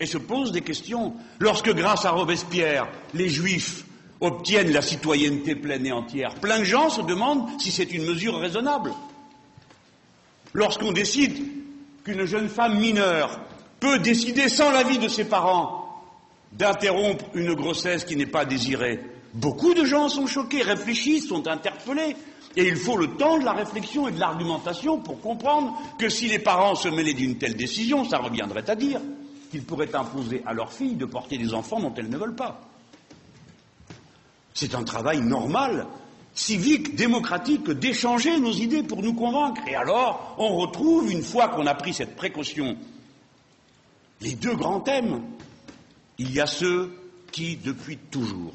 [0.00, 1.14] et se pose des questions.
[1.38, 3.84] Lorsque, grâce à Robespierre, les Juifs
[4.20, 8.38] obtiennent la citoyenneté pleine et entière, plein de gens se demandent si c'est une mesure
[8.38, 8.92] raisonnable.
[10.52, 11.36] Lorsqu'on décide
[12.04, 13.40] qu'une jeune femme mineure
[13.78, 16.02] peut décider sans l'avis de ses parents
[16.52, 19.00] d'interrompre une grossesse qui n'est pas désirée,
[19.34, 22.16] Beaucoup de gens sont choqués, réfléchissent, sont interpellés.
[22.56, 26.26] Et il faut le temps de la réflexion et de l'argumentation pour comprendre que si
[26.26, 29.00] les parents se mêlaient d'une telle décision, ça reviendrait à dire
[29.52, 32.60] qu'ils pourraient imposer à leurs filles de porter des enfants dont elles ne veulent pas.
[34.54, 35.86] C'est un travail normal,
[36.34, 39.62] civique, démocratique, d'échanger nos idées pour nous convaincre.
[39.66, 42.76] Et alors, on retrouve, une fois qu'on a pris cette précaution,
[44.20, 45.22] les deux grands thèmes.
[46.18, 46.92] Il y a ceux
[47.32, 48.54] qui, depuis toujours,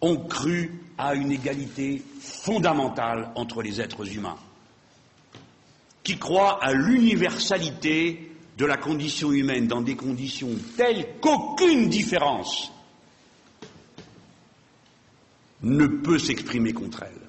[0.00, 4.36] ont cru à une égalité fondamentale entre les êtres humains,
[6.02, 12.70] qui croient à l'universalité de la condition humaine dans des conditions telles qu'aucune différence
[15.64, 17.20] ne peut s'exprimer contre elle.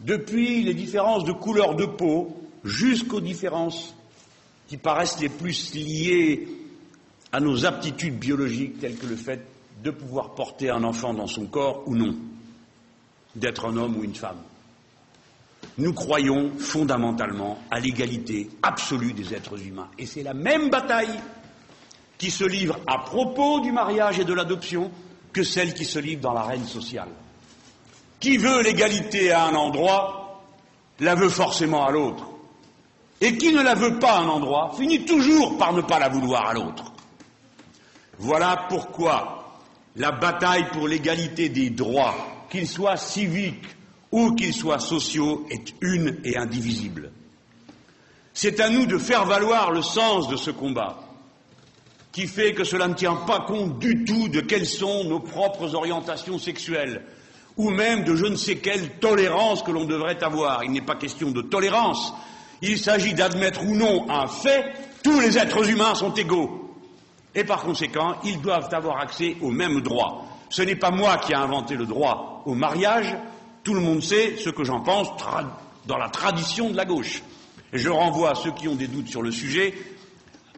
[0.00, 3.94] Depuis les différences de couleur de peau jusqu'aux différences
[4.68, 6.48] qui paraissent les plus liées
[7.32, 9.46] à nos aptitudes biologiques, telles que le fait
[9.82, 12.16] de pouvoir porter un enfant dans son corps ou non,
[13.34, 14.40] d'être un homme ou une femme.
[15.78, 19.88] Nous croyons fondamentalement à l'égalité absolue des êtres humains.
[19.98, 21.20] Et c'est la même bataille
[22.18, 24.90] qui se livre à propos du mariage et de l'adoption
[25.32, 27.10] que celle qui se livre dans l'arène sociale.
[28.26, 30.42] Qui veut l'égalité à un endroit,
[30.98, 32.26] la veut forcément à l'autre.
[33.20, 36.08] Et qui ne la veut pas à un endroit, finit toujours par ne pas la
[36.08, 36.92] vouloir à l'autre.
[38.18, 39.54] Voilà pourquoi
[39.94, 42.16] la bataille pour l'égalité des droits,
[42.50, 43.76] qu'ils soient civiques
[44.10, 47.12] ou qu'ils soient sociaux, est une et indivisible.
[48.34, 50.98] C'est à nous de faire valoir le sens de ce combat,
[52.10, 55.76] qui fait que cela ne tient pas compte du tout de quelles sont nos propres
[55.76, 57.04] orientations sexuelles,
[57.56, 60.64] ou même de je ne sais quelle tolérance que l'on devrait avoir.
[60.64, 62.12] Il n'est pas question de tolérance,
[62.62, 66.74] il s'agit d'admettre ou non un fait, tous les êtres humains sont égaux.
[67.34, 70.24] Et par conséquent, ils doivent avoir accès aux mêmes droits.
[70.48, 73.16] Ce n'est pas moi qui ai inventé le droit au mariage,
[73.62, 75.08] tout le monde sait ce que j'en pense
[75.86, 77.22] dans la tradition de la gauche.
[77.72, 79.74] Je renvoie à ceux qui ont des doutes sur le sujet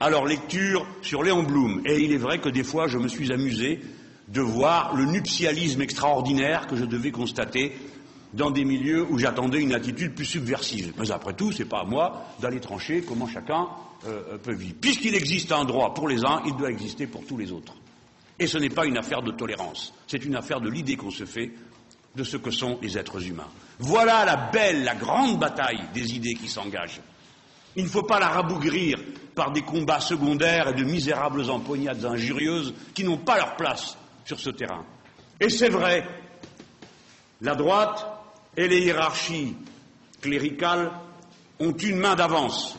[0.00, 1.82] à leur lecture sur Léon Blum.
[1.84, 3.80] Et il est vrai que des fois, je me suis amusé
[4.28, 7.72] de voir le nuptialisme extraordinaire que je devais constater
[8.34, 10.92] dans des milieux où j'attendais une attitude plus subversive.
[10.98, 13.68] Mais après tout, ce n'est pas à moi d'aller trancher comment chacun
[14.06, 14.76] euh, peut vivre.
[14.80, 17.74] Puisqu'il existe un droit pour les uns, il doit exister pour tous les autres.
[18.38, 21.24] Et ce n'est pas une affaire de tolérance, c'est une affaire de l'idée qu'on se
[21.24, 21.50] fait
[22.14, 23.48] de ce que sont les êtres humains.
[23.78, 27.00] Voilà la belle, la grande bataille des idées qui s'engagent.
[27.76, 28.98] Il ne faut pas la rabougrir
[29.34, 33.96] par des combats secondaires et de misérables empoignades injurieuses qui n'ont pas leur place
[34.28, 34.84] sur ce terrain.
[35.40, 36.06] Et c'est vrai,
[37.40, 38.06] la droite
[38.58, 39.56] et les hiérarchies
[40.20, 40.92] cléricales
[41.58, 42.76] ont une main d'avance.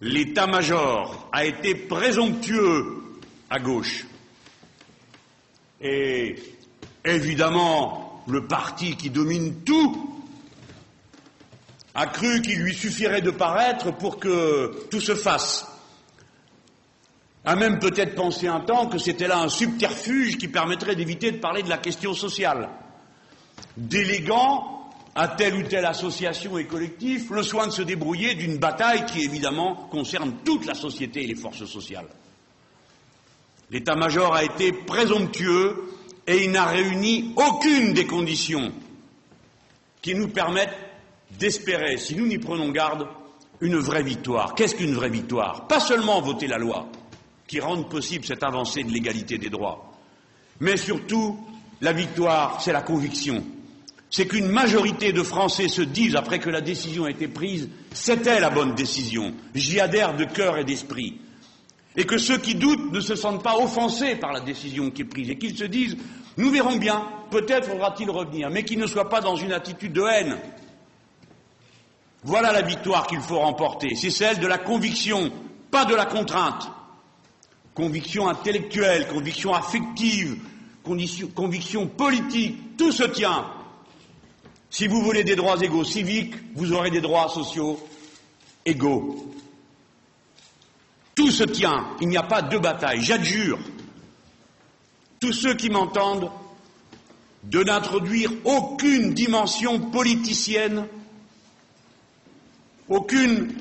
[0.00, 3.02] L'état-major a été présomptueux
[3.50, 4.06] à gauche.
[5.82, 6.34] Et
[7.04, 10.24] évidemment, le parti qui domine tout
[11.94, 15.66] a cru qu'il lui suffirait de paraître pour que tout se fasse
[17.44, 21.38] a même peut-être pensé un temps que c'était là un subterfuge qui permettrait d'éviter de
[21.38, 22.70] parler de la question sociale,
[23.76, 29.04] déléguant à telle ou telle association et collectif le soin de se débrouiller d'une bataille
[29.06, 32.08] qui évidemment concerne toute la société et les forces sociales.
[33.70, 35.84] L'état-major a été présomptueux
[36.26, 38.72] et il n'a réuni aucune des conditions
[40.02, 40.76] qui nous permettent
[41.38, 43.06] d'espérer, si nous n'y prenons garde,
[43.60, 44.54] une vraie victoire.
[44.54, 45.66] Qu'est-ce qu'une vraie victoire?
[45.66, 46.86] Pas seulement voter la loi,
[47.46, 49.92] qui rendent possible cette avancée de l'égalité des droits.
[50.60, 51.38] Mais surtout,
[51.80, 53.44] la victoire, c'est la conviction.
[54.10, 58.40] C'est qu'une majorité de Français se disent, après que la décision a été prise, c'était
[58.40, 59.34] la bonne décision.
[59.54, 61.20] J'y adhère de cœur et d'esprit.
[61.96, 65.06] Et que ceux qui doutent ne se sentent pas offensés par la décision qui est
[65.06, 65.96] prise et qu'ils se disent,
[66.36, 70.02] nous verrons bien, peut-être faudra-t-il revenir, mais qu'ils ne soient pas dans une attitude de
[70.02, 70.38] haine.
[72.22, 73.94] Voilà la victoire qu'il faut remporter.
[73.96, 75.30] C'est celle de la conviction,
[75.70, 76.70] pas de la contrainte
[77.74, 80.38] conviction intellectuelle, conviction affective,
[81.34, 83.46] conviction politique, tout se tient.
[84.70, 87.78] Si vous voulez des droits égaux civiques, vous aurez des droits sociaux
[88.64, 89.34] égaux.
[91.14, 93.58] Tout se tient, il n'y a pas de bataille, j'adjure
[95.24, 96.30] tous ceux qui m'entendent
[97.44, 100.86] de n'introduire aucune dimension politicienne,
[102.90, 103.54] aucune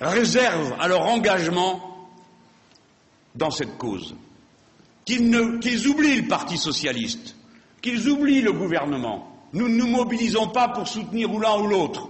[0.00, 1.85] réserve à leur engagement
[3.36, 4.14] dans cette cause,
[5.04, 7.36] qu'ils oublient le Parti socialiste,
[7.80, 9.32] qu'ils oublient le gouvernement.
[9.52, 12.08] Nous ne nous mobilisons pas pour soutenir ou l'un ou l'autre,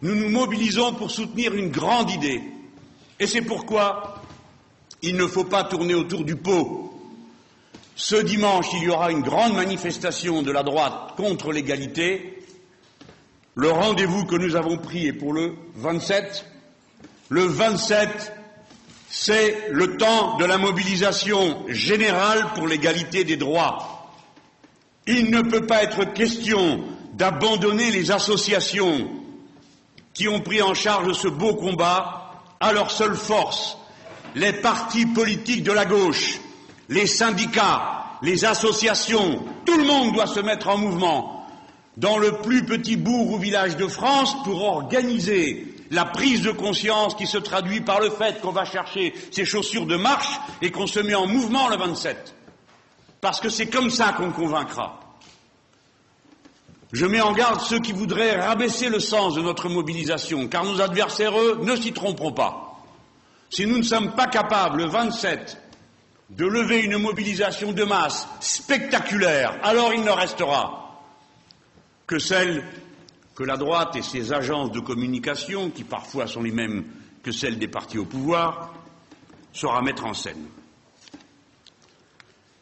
[0.00, 2.42] nous nous mobilisons pour soutenir une grande idée.
[3.18, 4.22] Et c'est pourquoi
[5.02, 6.84] il ne faut pas tourner autour du pot.
[7.96, 12.44] Ce dimanche, il y aura une grande manifestation de la droite contre l'égalité.
[13.56, 16.46] Le rendez-vous que nous avons pris est pour le 27.
[17.28, 18.32] Le 27,
[19.10, 24.12] c'est le temps de la mobilisation générale pour l'égalité des droits.
[25.06, 29.08] Il ne peut pas être question d'abandonner les associations
[30.12, 33.78] qui ont pris en charge ce beau combat à leur seule force.
[34.34, 36.38] Les partis politiques de la gauche,
[36.88, 41.46] les syndicats, les associations, tout le monde doit se mettre en mouvement
[41.96, 47.14] dans le plus petit bourg ou village de France pour organiser la prise de conscience
[47.14, 50.86] qui se traduit par le fait qu'on va chercher ses chaussures de marche et qu'on
[50.86, 52.34] se met en mouvement le 27.
[53.20, 55.00] Parce que c'est comme ça qu'on convaincra.
[56.92, 60.80] Je mets en garde ceux qui voudraient rabaisser le sens de notre mobilisation, car nos
[60.80, 62.80] adversaires, eux, ne s'y tromperont pas.
[63.50, 65.58] Si nous ne sommes pas capables, le 27,
[66.30, 71.02] de lever une mobilisation de masse spectaculaire, alors il ne restera
[72.06, 72.64] que celle
[73.38, 76.86] que la droite et ses agences de communication, qui parfois sont les mêmes
[77.22, 78.74] que celles des partis au pouvoir,
[79.52, 80.44] saura mettre en scène.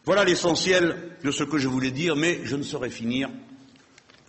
[0.04, 3.30] Voilà l'essentiel de ce que je voulais dire, mais je ne saurais finir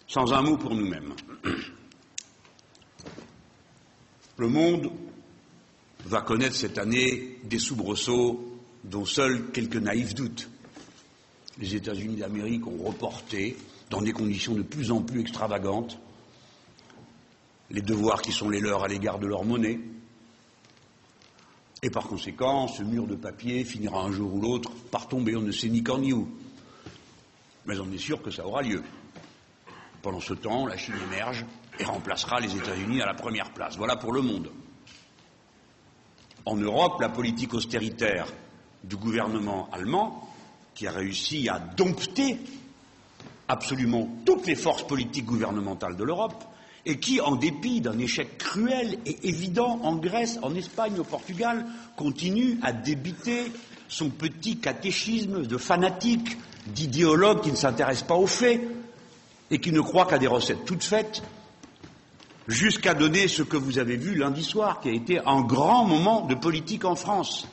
[0.08, 1.14] sans un mot pour nous-mêmes.
[4.38, 4.90] Le monde
[6.06, 10.50] va connaître cette année des soubresauts dont seuls quelques naïfs doutent.
[11.60, 13.58] Les États-Unis d'Amérique ont reporté,
[13.90, 16.00] dans des conditions de plus en plus extravagantes,
[17.70, 19.80] les devoirs qui sont les leurs à l'égard de leur monnaie.
[21.84, 25.42] Et par conséquent, ce mur de papier finira un jour ou l'autre par tomber, on
[25.42, 26.30] ne sait ni quand ni où.
[27.66, 28.84] Mais on est sûr que ça aura lieu.
[30.02, 31.46] Pendant ce temps, la Chine émerge
[31.80, 33.78] et remplacera les États-Unis à la première place.
[33.78, 34.50] Voilà pour le monde.
[36.46, 38.28] En Europe, la politique austéritaire
[38.84, 40.30] du gouvernement allemand,
[40.74, 42.40] qui a réussi à dompter
[43.48, 46.44] absolument toutes les forces politiques gouvernementales de l'Europe,
[46.88, 51.66] et qui, en dépit d'un échec cruel et évident en Grèce, en Espagne, au Portugal,
[51.98, 53.52] continue à débiter
[53.90, 58.62] son petit catéchisme de fanatique, d'idéologue qui ne s'intéresse pas aux faits
[59.52, 61.22] et qui ne croit qu'à des recettes toutes faites,
[62.48, 66.26] jusqu'à donner ce que vous avez vu lundi soir, qui a été un grand moment
[66.26, 67.50] de politique en France.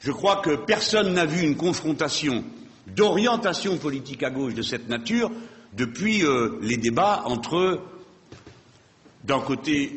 [0.00, 2.42] Je crois que personne n'a vu une confrontation
[2.88, 5.30] d'orientation politique à gauche de cette nature
[5.76, 7.80] depuis euh, les débats entre,
[9.24, 9.92] d'un côté,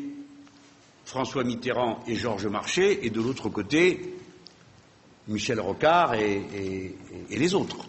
[1.04, 4.16] François Mitterrand et Georges Marchais, et de l'autre côté,
[5.28, 6.94] Michel Rocard et
[7.30, 7.86] les autres.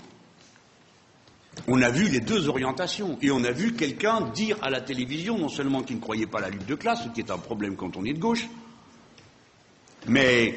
[1.67, 5.37] On a vu les deux orientations et on a vu quelqu'un dire à la télévision
[5.37, 7.37] non seulement qu'il ne croyait pas à la lutte de classe, ce qui est un
[7.37, 8.47] problème quand on est de gauche,
[10.07, 10.53] mais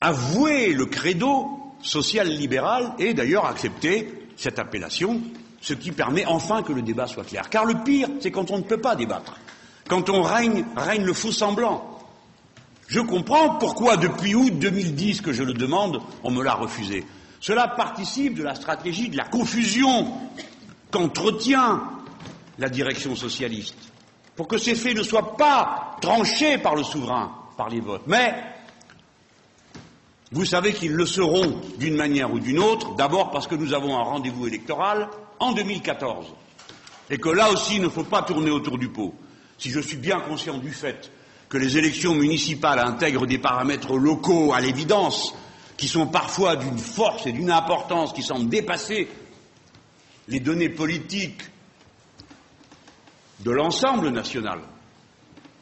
[0.00, 1.48] avouer le credo
[1.82, 5.20] social-libéral et d'ailleurs accepter cette appellation,
[5.60, 7.48] ce qui permet enfin que le débat soit clair.
[7.50, 9.36] Car le pire, c'est quand on ne peut pas débattre,
[9.88, 11.98] quand on règne, règne le faux semblant.
[12.86, 17.06] Je comprends pourquoi depuis août 2010 que je le demande, on me l'a refusé.
[17.40, 20.12] Cela participe de la stratégie de la confusion
[20.90, 21.82] qu'entretient
[22.58, 23.78] la direction socialiste,
[24.36, 28.02] pour que ces faits ne soient pas tranchés par le souverain, par les votes.
[28.06, 28.34] Mais
[30.32, 33.96] vous savez qu'ils le seront d'une manière ou d'une autre, d'abord parce que nous avons
[33.96, 36.26] un rendez-vous électoral en 2014,
[37.08, 39.14] et que là aussi il ne faut pas tourner autour du pot.
[39.60, 41.12] Si je suis bien conscient du fait
[41.50, 45.34] que les élections municipales intègrent des paramètres locaux à l'évidence,
[45.76, 49.06] qui sont parfois d'une force et d'une importance qui semblent dépasser
[50.28, 51.42] les données politiques
[53.40, 54.60] de l'ensemble national.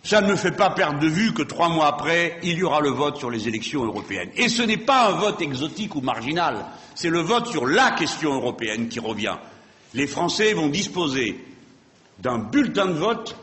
[0.05, 2.81] Ça ne me fait pas perdre de vue que trois mois après, il y aura
[2.81, 4.31] le vote sur les élections européennes.
[4.37, 8.33] Et ce n'est pas un vote exotique ou marginal, c'est le vote sur la question
[8.35, 9.37] européenne qui revient.
[9.93, 11.45] Les Français vont disposer
[12.21, 13.37] d'un bulletin de vote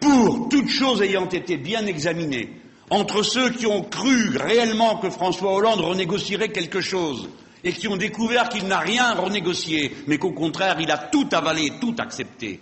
[0.00, 2.50] pour toute chose ayant été bien examinée,
[2.90, 7.28] entre ceux qui ont cru réellement que François Hollande renégocierait quelque chose
[7.64, 11.72] et qui ont découvert qu'il n'a rien renégocié, mais qu'au contraire il a tout avalé,
[11.80, 12.60] tout accepté,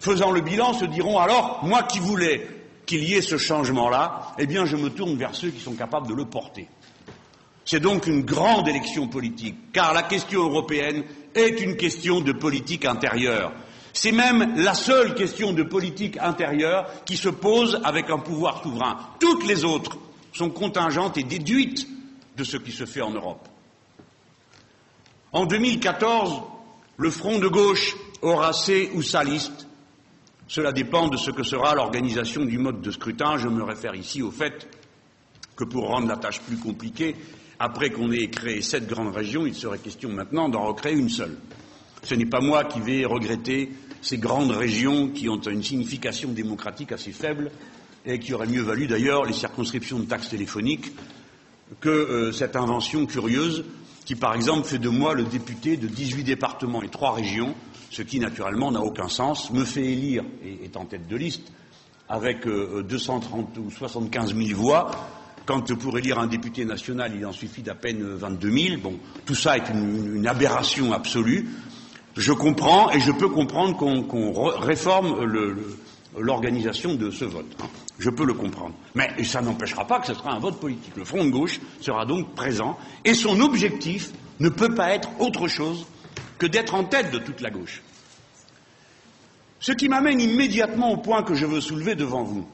[0.00, 2.46] faisant le bilan, se diront alors, moi qui voulais
[2.86, 6.08] qu'il y ait ce changement-là, eh bien je me tourne vers ceux qui sont capables
[6.08, 6.68] de le porter.
[7.64, 12.86] C'est donc une grande élection politique, car la question européenne est une question de politique
[12.86, 13.52] intérieure.
[14.00, 18.96] C'est même la seule question de politique intérieure qui se pose avec un pouvoir souverain.
[19.18, 19.98] Toutes les autres
[20.32, 21.84] sont contingentes et déduites
[22.36, 23.48] de ce qui se fait en Europe.
[25.32, 26.42] En 2014,
[26.96, 29.66] le front de gauche aura C ou sa liste.
[30.46, 33.36] Cela dépend de ce que sera l'organisation du mode de scrutin.
[33.36, 34.68] Je me réfère ici au fait
[35.56, 37.16] que pour rendre la tâche plus compliquée,
[37.58, 41.36] après qu'on ait créé sept grandes régions, il serait question maintenant d'en recréer une seule.
[42.04, 46.92] Ce n'est pas moi qui vais regretter ces grandes régions qui ont une signification démocratique
[46.92, 47.50] assez faible
[48.06, 50.92] et qui auraient mieux valu d'ailleurs les circonscriptions de taxes téléphoniques
[51.80, 53.64] que euh, cette invention curieuse
[54.04, 57.54] qui, par exemple, fait de moi le député de 18 départements et trois régions,
[57.90, 61.52] ce qui, naturellement, n'a aucun sens, me fait élire, et est en tête de liste,
[62.08, 64.90] avec 230 euh, ou 75 000 voix,
[65.44, 68.80] quand pour élire un député national, il en suffit d'à peine 22 000.
[68.82, 71.48] Bon, tout ça est une aberration absolue.
[72.18, 75.24] Je comprends et je peux comprendre qu'on réforme
[76.18, 77.56] l'organisation de ce vote.
[78.00, 78.74] Je peux le comprendre.
[78.96, 80.96] Mais ça n'empêchera pas que ce sera un vote politique.
[80.96, 85.46] Le Front de gauche sera donc présent et son objectif ne peut pas être autre
[85.46, 85.86] chose
[86.38, 87.82] que d'être en tête de toute la gauche.
[89.60, 92.48] Ce qui m'amène immédiatement au point que je veux soulever devant vous.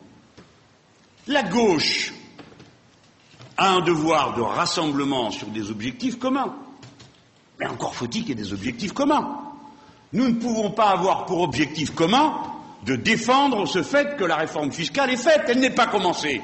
[1.26, 2.12] La gauche
[3.56, 6.54] a un devoir de rassemblement sur des objectifs communs.
[7.58, 9.53] Mais encore faut-il qu'il y ait des objectifs communs.
[10.14, 12.34] Nous ne pouvons pas avoir pour objectif commun
[12.86, 16.40] de défendre ce fait que la réforme fiscale est faite, elle n'est pas commencée.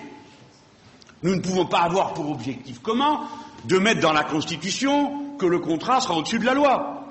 [1.23, 3.21] Nous ne pouvons pas avoir pour objectif commun
[3.65, 7.07] de mettre dans la Constitution que le contrat sera au-dessus de la loi.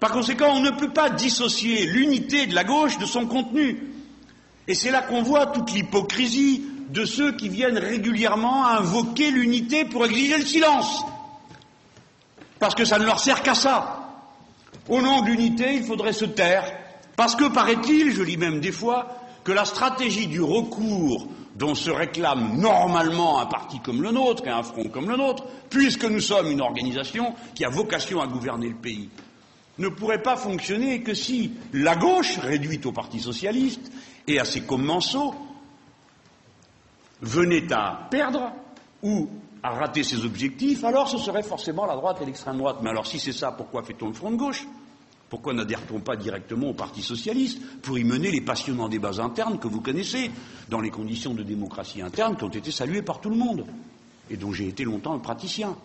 [0.00, 3.92] Par conséquent, on ne peut pas dissocier l'unité de la gauche de son contenu.
[4.66, 10.04] Et c'est là qu'on voit toute l'hypocrisie de ceux qui viennent régulièrement invoquer l'unité pour
[10.06, 11.04] exiger le silence.
[12.58, 13.97] Parce que ça ne leur sert qu'à ça.
[14.88, 16.64] Au nom de l'unité, il faudrait se taire,
[17.16, 19.08] parce que, paraît-il, je lis même des fois,
[19.44, 21.26] que la stratégie du recours
[21.56, 25.44] dont se réclame normalement un parti comme le nôtre et un front comme le nôtre,
[25.68, 29.08] puisque nous sommes une organisation qui a vocation à gouverner le pays,
[29.78, 33.90] ne pourrait pas fonctionner que si la gauche, réduite au Parti socialiste
[34.26, 35.34] et à ses commensaux,
[37.20, 38.52] venait à perdre
[39.02, 39.28] ou
[39.62, 42.78] à rater ses objectifs, alors ce serait forcément la droite et l'extrême droite.
[42.82, 44.66] Mais alors si c'est ça, pourquoi fait-on le front de gauche?
[45.28, 49.68] Pourquoi n'adhère-t-on pas directement au Parti socialiste pour y mener les passionnants débats internes que
[49.68, 50.30] vous connaissez,
[50.68, 53.66] dans les conditions de démocratie interne qui ont été saluées par tout le monde
[54.30, 55.76] et dont j'ai été longtemps le praticien?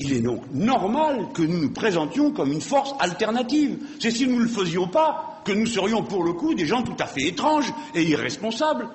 [0.00, 3.78] Il est donc normal que nous nous présentions comme une force alternative.
[4.00, 6.82] C'est si nous ne le faisions pas que nous serions pour le coup des gens
[6.82, 8.88] tout à fait étranges et irresponsables.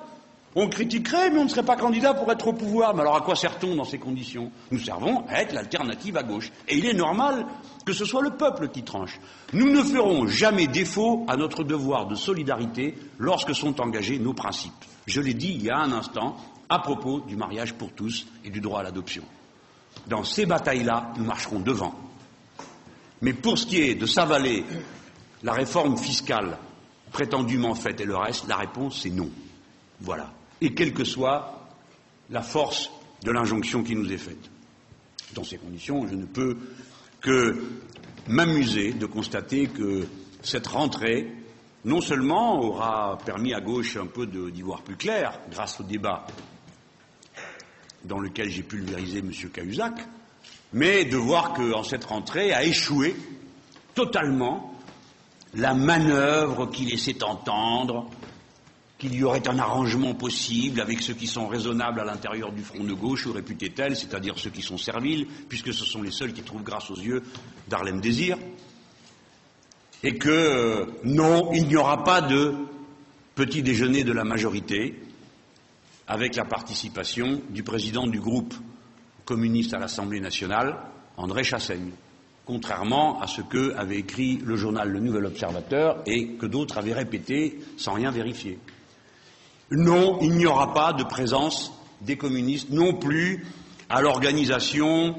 [0.56, 2.94] On critiquerait, mais on ne serait pas candidat pour être au pouvoir.
[2.94, 4.50] Mais alors à quoi sert-on dans ces conditions?
[4.72, 6.50] Nous servons à être l'alternative à gauche.
[6.66, 7.46] Et il est normal
[7.86, 9.20] que ce soit le peuple qui tranche.
[9.52, 14.84] Nous ne ferons jamais défaut à notre devoir de solidarité lorsque sont engagés nos principes.
[15.06, 16.36] Je l'ai dit il y a un instant
[16.68, 19.22] à propos du mariage pour tous et du droit à l'adoption.
[20.08, 21.94] Dans ces batailles-là, nous marcherons devant.
[23.22, 24.64] Mais pour ce qui est de s'avaler
[25.42, 26.58] la réforme fiscale
[27.12, 29.30] prétendument faite et le reste, la réponse c'est non.
[30.00, 30.30] Voilà.
[30.60, 31.68] Et quelle que soit
[32.30, 32.90] la force
[33.24, 34.50] de l'injonction qui nous est faite.
[35.34, 36.56] Dans ces conditions, je ne peux
[37.20, 37.62] que
[38.28, 40.06] m'amuser de constater que
[40.42, 41.30] cette rentrée,
[41.84, 46.26] non seulement aura permis à gauche un peu d'y voir plus clair grâce au débat
[48.04, 49.30] dans lequel j'ai pulvérisé M.
[49.52, 49.94] Cahuzac,
[50.72, 53.14] mais de voir qu'en cette rentrée a échoué
[53.94, 54.74] totalement
[55.54, 58.08] la manœuvre qui laissait entendre
[59.00, 62.84] qu'il y aurait un arrangement possible avec ceux qui sont raisonnables à l'intérieur du front
[62.84, 66.34] de gauche ou réputés tels, c'est-à-dire ceux qui sont serviles, puisque ce sont les seuls
[66.34, 67.22] qui trouvent grâce aux yeux
[67.66, 68.36] d'Arlène Désir,
[70.02, 72.54] et que euh, non, il n'y aura pas de
[73.34, 75.00] petit déjeuner de la majorité,
[76.06, 78.54] avec la participation du président du groupe
[79.24, 80.76] communiste à l'Assemblée nationale,
[81.16, 81.92] André Chassaigne,
[82.44, 86.92] contrairement à ce que avait écrit le journal Le Nouvel Observateur et que d'autres avaient
[86.92, 88.58] répété sans rien vérifier.
[89.70, 93.46] Non, il n'y aura pas de présence des communistes non plus
[93.88, 95.16] à l'organisation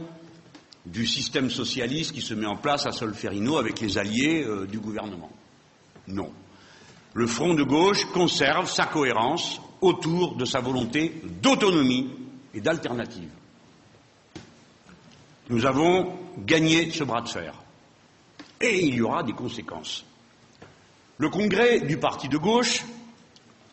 [0.86, 4.80] du système socialiste qui se met en place à Solferino avec les alliés euh, du
[4.80, 5.32] gouvernement.
[6.08, 6.32] Non.
[7.14, 12.10] Le front de gauche conserve sa cohérence autour de sa volonté d'autonomie
[12.54, 13.30] et d'alternative.
[15.50, 17.54] Nous avons gagné ce bras de fer.
[18.60, 20.06] Et il y aura des conséquences.
[21.18, 22.86] Le congrès du parti de gauche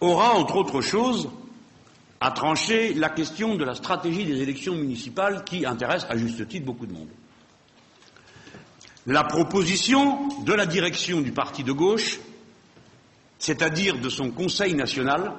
[0.01, 1.28] aura, entre autres choses,
[2.20, 6.66] à trancher la question de la stratégie des élections municipales qui intéresse à juste titre
[6.66, 7.09] beaucoup de monde.
[9.07, 12.18] La proposition de la direction du parti de gauche,
[13.38, 15.32] c'est-à-dire de son Conseil national,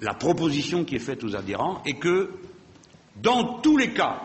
[0.00, 2.30] la proposition qui est faite aux adhérents est que,
[3.16, 4.22] dans tous les cas,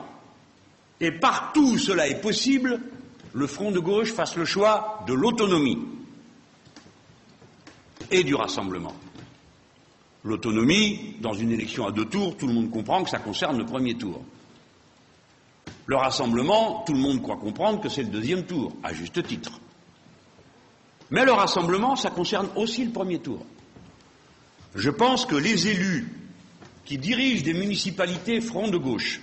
[1.00, 2.80] et partout où cela est possible,
[3.34, 5.78] le Front de gauche fasse le choix de l'autonomie
[8.12, 8.94] et du rassemblement.
[10.24, 13.66] L'autonomie, dans une élection à deux tours, tout le monde comprend que ça concerne le
[13.66, 14.22] premier tour.
[15.86, 19.60] Le rassemblement, tout le monde croit comprendre que c'est le deuxième tour, à juste titre.
[21.12, 23.46] Mais le rassemblement, ça concerne aussi le premier tour.
[24.76, 26.14] Je pense que les élus
[26.84, 29.22] qui dirigent des municipalités front de gauche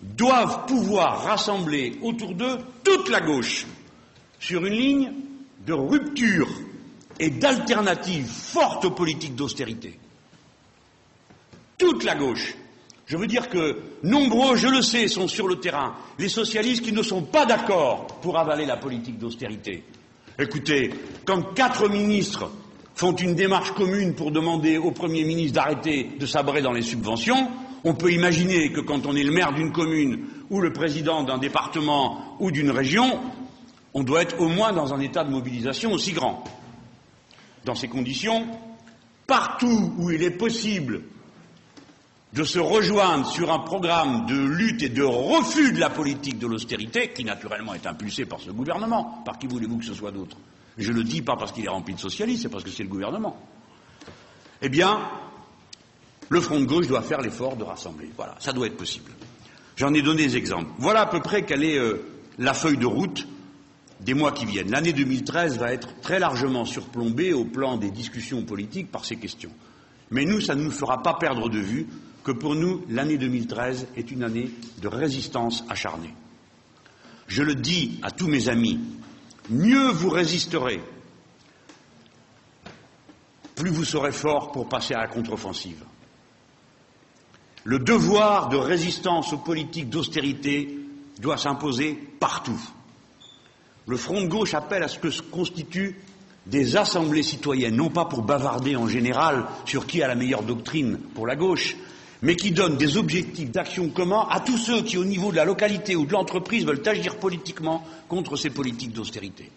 [0.00, 3.66] doivent pouvoir rassembler autour d'eux toute la gauche
[4.40, 5.12] sur une ligne
[5.66, 6.48] de rupture
[7.18, 9.98] et d'alternative forte aux politiques d'austérité.
[11.78, 12.54] Toute la gauche.
[13.06, 16.92] Je veux dire que nombreux, je le sais, sont sur le terrain, les socialistes qui
[16.92, 19.84] ne sont pas d'accord pour avaler la politique d'austérité.
[20.38, 20.90] Écoutez,
[21.26, 22.50] quand quatre ministres
[22.94, 27.50] font une démarche commune pour demander au Premier ministre d'arrêter de sabrer dans les subventions,
[27.84, 31.38] on peut imaginer que quand on est le maire d'une commune ou le président d'un
[31.38, 33.20] département ou d'une région,
[33.94, 36.44] on doit être au moins dans un état de mobilisation aussi grand.
[37.64, 38.46] Dans ces conditions,
[39.26, 41.02] partout où il est possible
[42.32, 46.46] de se rejoindre sur un programme de lutte et de refus de la politique de
[46.46, 50.36] l'austérité, qui naturellement est impulsé par ce gouvernement, par qui voulez-vous que ce soit d'autre?
[50.78, 52.88] Je le dis pas parce qu'il est rempli de socialistes, c'est parce que c'est le
[52.88, 53.36] gouvernement.
[54.62, 55.00] Eh bien,
[56.30, 58.10] le front de gauche doit faire l'effort de rassembler.
[58.16, 59.10] Voilà, ça doit être possible.
[59.76, 60.70] J'en ai donné des exemples.
[60.78, 62.02] Voilà à peu près quelle est euh,
[62.38, 63.26] la feuille de route
[64.04, 64.70] des mois qui viennent.
[64.70, 69.52] L'année 2013 va être très largement surplombée au plan des discussions politiques par ces questions.
[70.10, 71.86] Mais nous, ça ne nous fera pas perdre de vue
[72.24, 74.50] que pour nous, l'année 2013 est une année
[74.80, 76.14] de résistance acharnée.
[77.26, 78.78] Je le dis à tous mes amis
[79.50, 80.80] mieux vous résisterez
[83.54, 85.84] plus vous serez fort pour passer à la contre-offensive.
[87.64, 90.80] Le devoir de résistance aux politiques d'austérité
[91.20, 92.60] doit s'imposer partout.
[93.86, 96.00] Le Front de gauche appelle à ce que se constituent
[96.46, 100.98] des assemblées citoyennes, non pas pour bavarder en général sur qui a la meilleure doctrine
[101.14, 101.76] pour la gauche,
[102.20, 105.44] mais qui donnent des objectifs d'action communs à tous ceux qui, au niveau de la
[105.44, 109.50] localité ou de l'entreprise, veulent agir politiquement contre ces politiques d'austérité.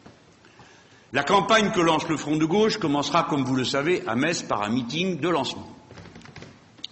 [1.13, 4.41] La campagne que lance le Front de gauche commencera, comme vous le savez, à Metz
[4.41, 5.69] par un meeting de lancement.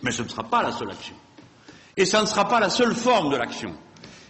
[0.04, 1.16] Mais ce ne sera pas la seule action.
[1.98, 3.74] Et ça ne sera pas la seule forme de l'action.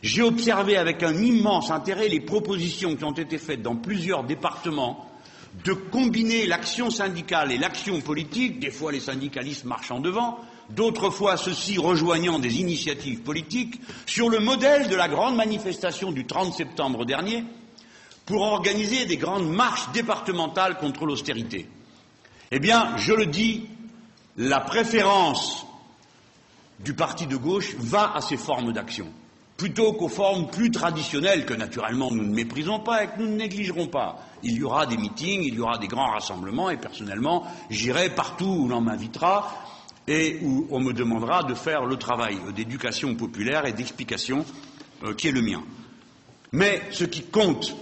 [0.03, 5.09] J'ai observé avec un immense intérêt les propositions qui ont été faites dans plusieurs départements
[5.63, 10.39] de combiner l'action syndicale et l'action politique, des fois les syndicalistes marchant devant,
[10.69, 16.25] d'autres fois ceux-ci rejoignant des initiatives politiques, sur le modèle de la grande manifestation du
[16.25, 17.45] 30 septembre dernier,
[18.25, 21.69] pour organiser des grandes marches départementales contre l'austérité.
[22.51, 23.69] Eh bien, je le dis,
[24.35, 25.65] la préférence
[26.81, 29.07] du parti de gauche va à ces formes d'action
[29.57, 33.35] plutôt qu'aux formes plus traditionnelles que naturellement nous ne méprisons pas et que nous ne
[33.35, 34.19] négligerons pas.
[34.41, 38.45] Il y aura des meetings, il y aura des grands rassemblements et personnellement j'irai partout
[38.45, 39.51] où l'on m'invitera
[40.07, 44.45] et où on me demandera de faire le travail d'éducation populaire et d'explication
[45.03, 45.63] euh, qui est le mien.
[46.51, 47.75] Mais ce qui compte,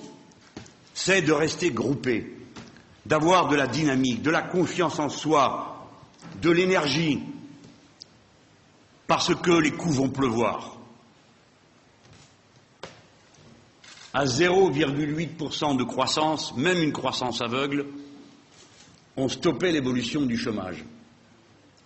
[0.93, 2.37] c'est de rester groupé,
[3.05, 5.89] d'avoir de la dynamique, de la confiance en soi,
[6.41, 7.21] de l'énergie,
[9.07, 10.77] parce que les coups vont pleuvoir.
[14.13, 17.85] À 0,8% de croissance, même une croissance aveugle,
[19.17, 20.83] on stoppait l'évolution du chômage.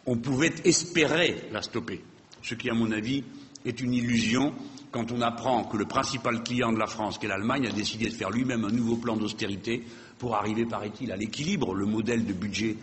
[0.06, 2.04] On pouvait espérer la stopper,
[2.42, 3.24] ce qui, à mon avis,
[3.66, 4.54] est une illusion
[4.92, 8.06] quand on apprend que le principal client de la France, qui est l'Allemagne, a décidé
[8.06, 9.84] de faire lui-même un nouveau plan d'austérité
[10.18, 12.78] pour arriver, paraît-il, à l'équilibre, le modèle de budget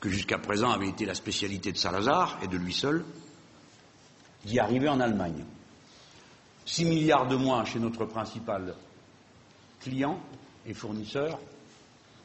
[0.00, 3.04] que jusqu'à présent avait été la spécialité de Salazar et de lui seul,
[4.46, 5.44] d'y arriver en Allemagne.
[6.64, 8.74] 6 milliards de moins chez notre principal
[9.80, 10.18] client
[10.66, 11.38] et fournisseur,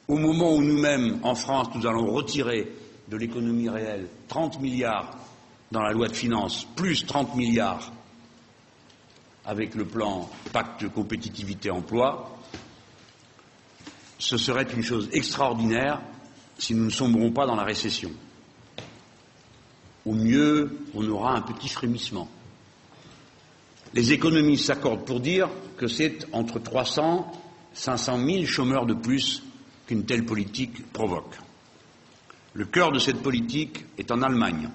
[0.07, 2.71] au moment où nous-mêmes, en France, nous allons retirer
[3.09, 5.11] de l'économie réelle 30 milliards
[5.71, 7.91] dans la loi de finances, plus 30 milliards
[9.45, 12.37] avec le plan pacte compétitivité emploi,
[14.19, 16.01] ce serait une chose extraordinaire
[16.57, 18.11] si nous ne sombrons pas dans la récession.
[20.05, 22.27] Au mieux, on aura un petit frémissement.
[23.93, 29.43] Les économistes s'accordent pour dire que c'est entre 300 et 500 000 chômeurs de plus
[29.87, 31.35] qu'une telle politique provoque.
[32.53, 34.69] Le cœur de cette politique est en Allemagne.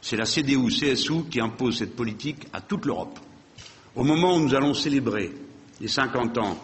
[0.00, 3.18] C'est la CDU-CSU qui impose cette politique à toute l'Europe.
[3.94, 5.32] Au moment où nous allons célébrer
[5.80, 6.56] les 50 ans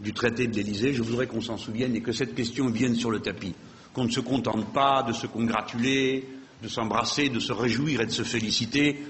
[0.00, 3.10] du traité de l'Élysée, je voudrais qu'on s'en souvienne et que cette question vienne sur
[3.10, 3.54] le tapis,
[3.92, 6.26] qu'on ne se contente pas de se congratuler,
[6.62, 9.02] de s'embrasser, de se réjouir et de se féliciter,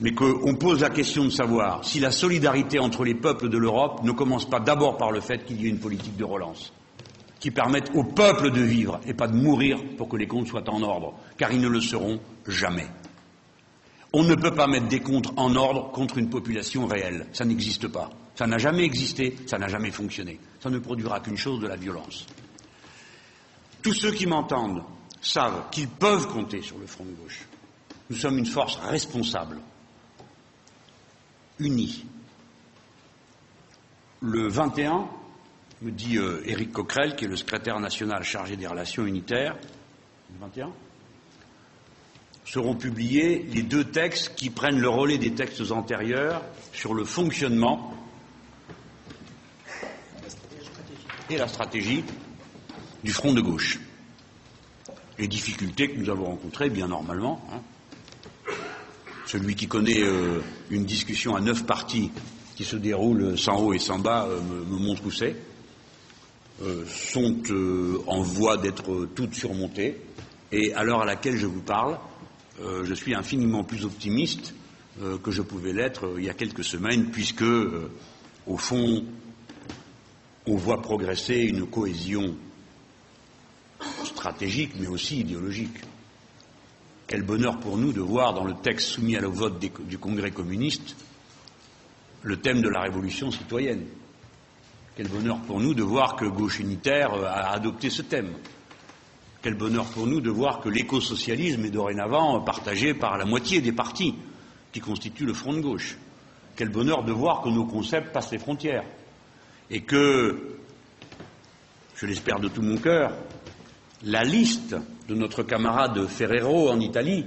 [0.00, 4.02] mais qu'on pose la question de savoir si la solidarité entre les peuples de l'Europe
[4.02, 6.72] ne commence pas d'abord par le fait qu'il y ait une politique de relance
[7.38, 10.68] qui permette aux peuples de vivre et pas de mourir pour que les comptes soient
[10.70, 12.86] en ordre, car ils ne le seront jamais.
[14.12, 17.26] On ne peut pas mettre des comptes en ordre contre une population réelle.
[17.32, 18.10] Ça n'existe pas.
[18.36, 20.38] Ça n'a jamais existé, ça n'a jamais fonctionné.
[20.60, 22.26] Ça ne produira qu'une chose, de la violence.
[23.82, 24.84] Tous ceux qui m'entendent
[25.22, 27.46] savent qu'ils peuvent compter sur le front de gauche.
[28.10, 29.58] Nous sommes une force responsable,
[31.58, 32.04] unie.
[34.20, 35.08] Le 21,
[35.80, 39.56] me dit euh, Éric Coquerel, qui est le secrétaire national chargé des relations unitaires,
[40.32, 40.72] le 21,
[42.44, 46.42] seront publiés les deux textes qui prennent le relais des textes antérieurs
[46.72, 47.94] sur le fonctionnement
[51.30, 52.04] et la stratégie
[53.02, 53.80] du front de gauche
[55.22, 57.40] les difficultés que nous avons rencontrées, bien normalement.
[57.52, 57.60] Hein.
[59.26, 62.10] Celui qui connaît euh, une discussion à neuf parties
[62.56, 65.36] qui se déroule sans haut et sans bas euh, me, montre où c'est,
[66.60, 67.36] euh, sont
[68.08, 69.96] en voie d'être toutes surmontées.
[70.50, 71.98] Et à l'heure à laquelle je vous parle,
[72.60, 74.54] je suis infiniment plus optimiste
[75.22, 77.42] que je pouvais l'être il y a quelques semaines, puisque,
[78.46, 79.02] au fond,
[80.46, 82.36] on voit progresser une cohésion
[84.04, 85.76] stratégique, mais aussi idéologique.
[87.06, 90.30] Quel bonheur pour nous de voir dans le texte soumis à le vote du Congrès
[90.30, 90.96] communiste
[92.22, 93.84] le thème de la révolution citoyenne.
[94.96, 98.32] Quel bonheur pour nous de voir que Gauche Unitaire a adopté ce thème.
[99.42, 103.72] Quel bonheur pour nous de voir que l'écosocialisme est dorénavant partagé par la moitié des
[103.72, 104.14] partis
[104.70, 105.98] qui constituent le front de gauche.
[106.54, 108.84] Quel bonheur de voir que nos concepts passent les frontières
[109.70, 110.58] et que,
[111.96, 113.12] je l'espère de tout mon cœur,
[114.04, 114.74] la liste
[115.08, 117.26] de notre camarade Ferrero en Italie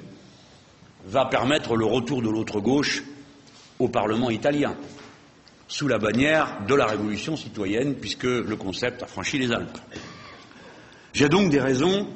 [1.08, 3.04] va permettre le retour de l'autre gauche
[3.80, 4.76] au Parlement italien,
[5.68, 9.78] sous la bannière de la révolution citoyenne, puisque le concept a franchi les Alpes.
[11.14, 12.08] J'ai donc des raisons,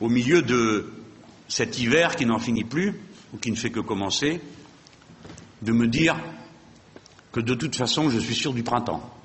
[0.00, 0.92] au milieu de
[1.48, 3.00] cet hiver qui n'en finit plus,
[3.32, 4.40] ou qui ne fait que commencer,
[5.62, 6.16] de me dire
[7.32, 9.17] que de toute façon je suis sûr du printemps.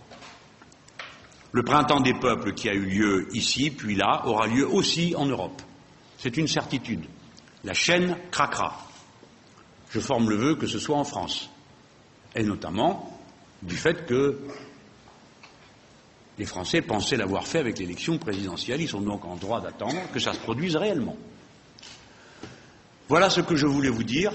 [1.54, 5.28] Le printemps des peuples qui a eu lieu ici, puis là, aura lieu aussi en
[5.28, 5.62] Europe.
[6.18, 7.06] C'est une certitude.
[7.64, 8.76] La chaîne craquera.
[9.92, 11.50] Je forme le vœu que ce soit en France.
[12.36, 13.20] Et notamment
[13.62, 14.40] du fait que
[16.40, 18.82] les Français pensaient l'avoir fait avec l'élection présidentielle.
[18.82, 21.16] Ils sont donc en droit d'attendre que ça se produise réellement.
[23.08, 24.34] Voilà ce que je voulais vous dire.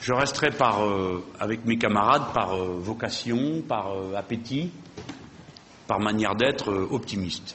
[0.00, 4.72] Je resterai euh, avec mes camarades par euh, vocation, par euh, appétit,
[5.92, 7.54] par manière d'être optimiste.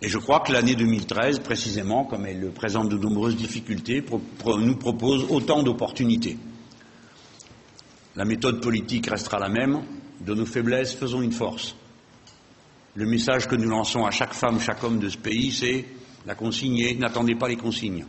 [0.00, 4.04] Et je crois que l'année 2013, précisément, comme elle présente de nombreuses difficultés,
[4.46, 6.38] nous propose autant d'opportunités.
[8.14, 9.82] La méthode politique restera la même.
[10.20, 11.74] De nos faiblesses, faisons une force.
[12.94, 15.84] Le message que nous lançons à chaque femme, chaque homme de ce pays, c'est
[16.26, 18.06] la consigne est n'attendez pas les consignes.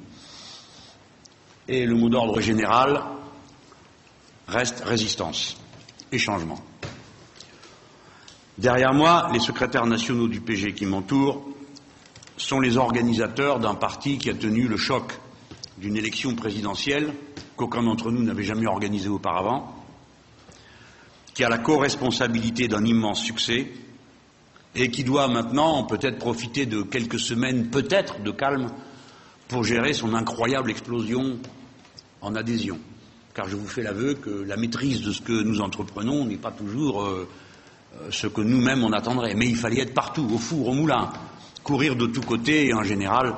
[1.68, 3.02] Et le mot d'ordre général
[4.48, 5.58] reste résistance
[6.12, 6.60] et changement.
[8.58, 11.46] Derrière moi, les secrétaires nationaux du PG qui m'entourent
[12.38, 15.20] sont les organisateurs d'un parti qui a tenu le choc
[15.78, 17.14] d'une élection présidentielle
[17.58, 19.76] qu'aucun d'entre nous n'avait jamais organisée auparavant,
[21.34, 23.72] qui a la co-responsabilité d'un immense succès
[24.74, 28.70] et qui doit maintenant peut-être profiter de quelques semaines, peut-être, de calme
[29.50, 31.40] pour gérer son incroyable explosion
[32.22, 32.80] en adhésion.
[33.34, 36.52] Car je vous fais l'aveu que la maîtrise de ce que nous entreprenons n'est pas
[36.52, 37.28] toujours euh,
[38.10, 39.36] ce que nous-mêmes on attendrait.
[39.36, 41.12] Mais il fallait être partout, au four, au moulin,
[41.64, 43.36] courir de tous côtés et en général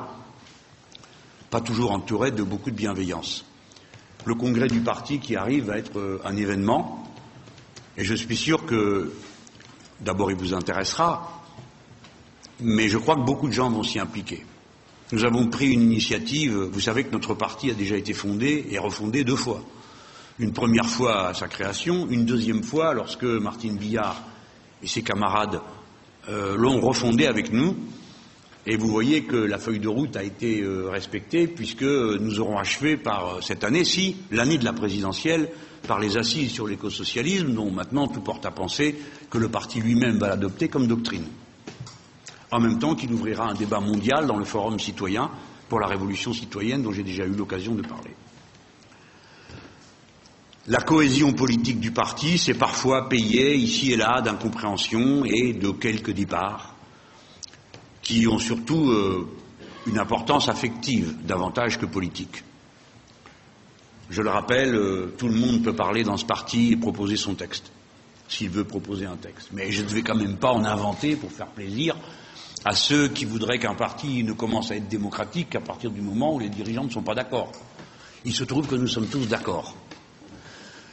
[1.49, 3.45] pas toujours entouré de beaucoup de bienveillance.
[4.25, 7.03] Le congrès du parti qui arrive va être euh, un événement
[7.95, 9.13] et je suis sûr que
[9.99, 11.41] D'abord, il vous intéressera,
[12.59, 14.45] mais je crois que beaucoup de gens vont s'y impliquer.
[15.11, 18.77] Nous avons pris une initiative, vous savez que notre parti a déjà été fondé et
[18.77, 19.63] refondé deux fois.
[20.37, 24.21] Une première fois à sa création, une deuxième fois lorsque Martine Billard
[24.81, 25.61] et ses camarades
[26.29, 27.75] euh, l'ont refondé avec nous.
[28.65, 32.57] Et vous voyez que la feuille de route a été euh, respectée puisque nous aurons
[32.57, 35.49] achevé par euh, cette année, si l'année de la présidentielle,
[35.87, 38.99] par les assises sur l'écosocialisme, dont maintenant tout porte à penser
[39.29, 41.27] que le parti lui-même va l'adopter comme doctrine.
[42.51, 45.31] En même temps qu'il ouvrira un débat mondial dans le Forum citoyen
[45.69, 48.11] pour la révolution citoyenne dont j'ai déjà eu l'occasion de parler.
[50.69, 56.11] La cohésion politique du parti s'est parfois payée ici et là d'incompréhension et de quelques
[56.11, 56.75] départs
[58.01, 59.29] qui ont surtout euh,
[59.85, 62.43] une importance affective davantage que politique.
[64.09, 67.35] Je le rappelle, euh, tout le monde peut parler dans ce parti et proposer son
[67.35, 67.71] texte,
[68.27, 69.51] s'il veut proposer un texte.
[69.53, 71.95] Mais je ne vais quand même pas en inventer pour faire plaisir
[72.65, 76.35] à ceux qui voudraient qu'un parti ne commence à être démocratique qu'à partir du moment
[76.35, 77.53] où les dirigeants ne sont pas d'accord.
[78.25, 79.73] Il se trouve que nous sommes tous d'accord.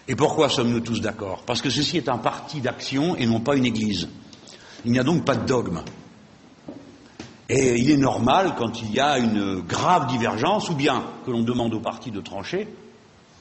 [0.07, 1.43] Et pourquoi sommes-nous tous d'accord?
[1.47, 4.09] Parce que ceci est un parti d'action et non pas une église.
[4.85, 5.83] Il n'y a donc pas de dogme.
[7.49, 11.43] Et il est normal, quand il y a une grave divergence, ou bien que l'on
[11.43, 12.69] demande au parti de trancher,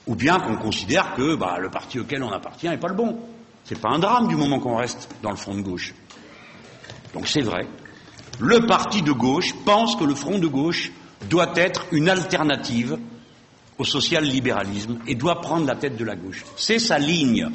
[0.07, 3.17] ou bien qu'on considère que bah, le parti auquel on appartient n'est pas le bon.
[3.65, 5.93] Ce n'est pas un drame du moment qu'on reste dans le front de gauche.
[7.13, 7.65] Donc c'est vrai.
[8.39, 10.91] Le parti de gauche pense que le front de gauche
[11.29, 12.97] doit être une alternative
[13.83, 16.43] social-libéralisme et doit prendre la tête de la gauche.
[16.55, 17.47] C'est sa ligne.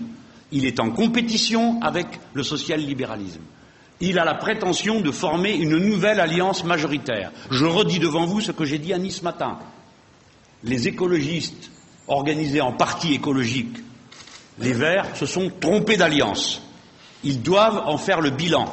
[0.50, 3.42] Il est en compétition avec le social-libéralisme.
[4.00, 7.32] Il a la prétention de former une nouvelle alliance majoritaire.
[7.50, 9.58] Je redis devant vous ce que j'ai dit à Nice ce matin.
[10.62, 11.70] Les écologistes
[12.06, 13.76] organisés en parti écologique,
[14.60, 16.62] les Verts se sont trompés d'alliance.
[17.24, 18.66] Ils doivent en faire le bilan.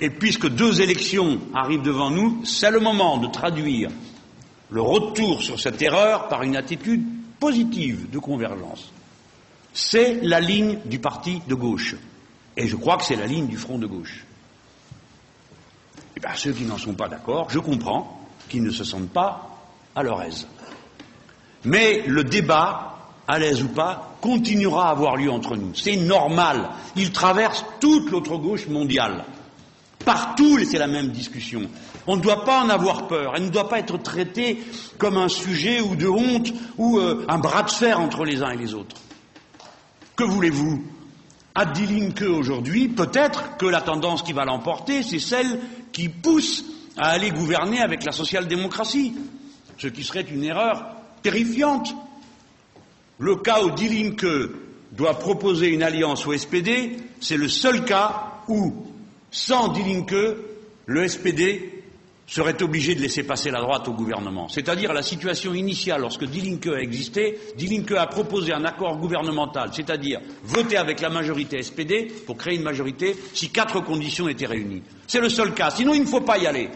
[0.00, 3.90] Et puisque deux élections arrivent devant nous, c'est le moment de traduire
[4.70, 7.04] le retour sur cette erreur par une attitude
[7.38, 8.90] positive de convergence.
[9.72, 11.94] C'est la ligne du parti de gauche.
[12.56, 14.24] Et je crois que c'est la ligne du front de gauche.
[16.16, 19.50] Eh bien, ceux qui n'en sont pas d'accord, je comprends qu'ils ne se sentent pas
[19.94, 20.46] à leur aise.
[21.64, 22.96] Mais le débat,
[23.28, 25.74] à l'aise ou pas, continuera à avoir lieu entre nous.
[25.74, 26.70] C'est normal.
[26.96, 29.24] Il traverse toute l'autre gauche mondiale.
[30.04, 31.62] Partout, c'est la même discussion.
[32.06, 33.32] On ne doit pas en avoir peur.
[33.36, 34.58] Elle ne doit pas être traitée
[34.98, 38.50] comme un sujet ou de honte ou euh, un bras de fer entre les uns
[38.50, 38.96] et les autres.
[40.14, 40.84] Que voulez-vous?
[41.54, 45.58] À Linke aujourd'hui, peut-être que la tendance qui va l'emporter, c'est celle
[45.90, 46.64] qui pousse
[46.98, 49.14] à aller gouverner avec la social-démocratie,
[49.78, 50.84] ce qui serait une erreur
[51.22, 51.94] terrifiante.
[53.18, 54.14] Le cas où Die
[54.92, 58.74] doit proposer une alliance au SPD, c'est le seul cas où,
[59.30, 60.04] sans Die
[60.84, 61.75] le SPD
[62.26, 64.48] serait obligé de laisser passer la droite au gouvernement.
[64.48, 68.96] C'est-à-dire la situation initiale, lorsque Die Linke a existé, Die Linke a proposé un accord
[68.98, 74.46] gouvernemental, c'est-à-dire voter avec la majorité SPD pour créer une majorité si quatre conditions étaient
[74.46, 74.82] réunies.
[75.06, 75.70] C'est le seul cas.
[75.70, 76.68] Sinon, il ne faut pas y aller.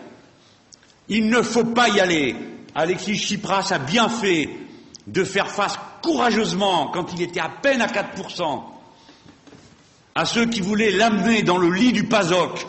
[1.09, 2.37] Il ne faut pas y aller.
[2.75, 4.49] Alexis Tsipras a bien fait
[5.09, 8.63] de faire face courageusement, quand il était à peine à 4%,
[10.15, 12.65] à ceux qui voulaient l'amener dans le lit du PASOK,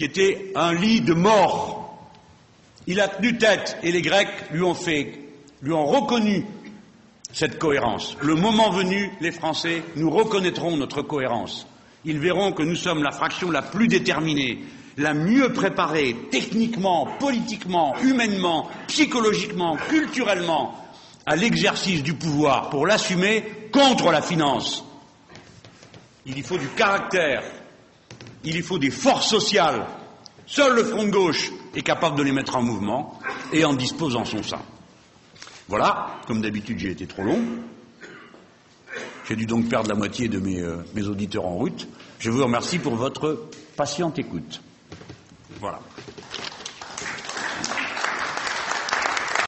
[0.00, 2.08] qui était un lit de mort.
[2.86, 5.12] Il a tenu tête et les Grecs lui ont fait,
[5.60, 6.46] lui ont reconnu
[7.34, 8.16] cette cohérence.
[8.22, 11.66] Le moment venu, les Français, nous reconnaîtront notre cohérence.
[12.06, 14.60] Ils verront que nous sommes la fraction la plus déterminée,
[14.96, 20.82] la mieux préparée, techniquement, politiquement, humainement, psychologiquement, culturellement,
[21.26, 24.82] à l'exercice du pouvoir pour l'assumer contre la finance.
[26.24, 27.42] Il y faut du caractère,
[28.44, 29.86] il y faut des forces sociales.
[30.46, 33.18] Seul le front de gauche est capable de les mettre en mouvement
[33.52, 34.62] et en dispose en son sein.
[35.68, 37.40] Voilà, comme d'habitude j'ai été trop long.
[39.28, 41.86] J'ai dû donc perdre la moitié de mes, euh, mes auditeurs en route.
[42.18, 44.60] Je vous remercie pour votre patiente écoute.
[45.60, 45.78] Voilà.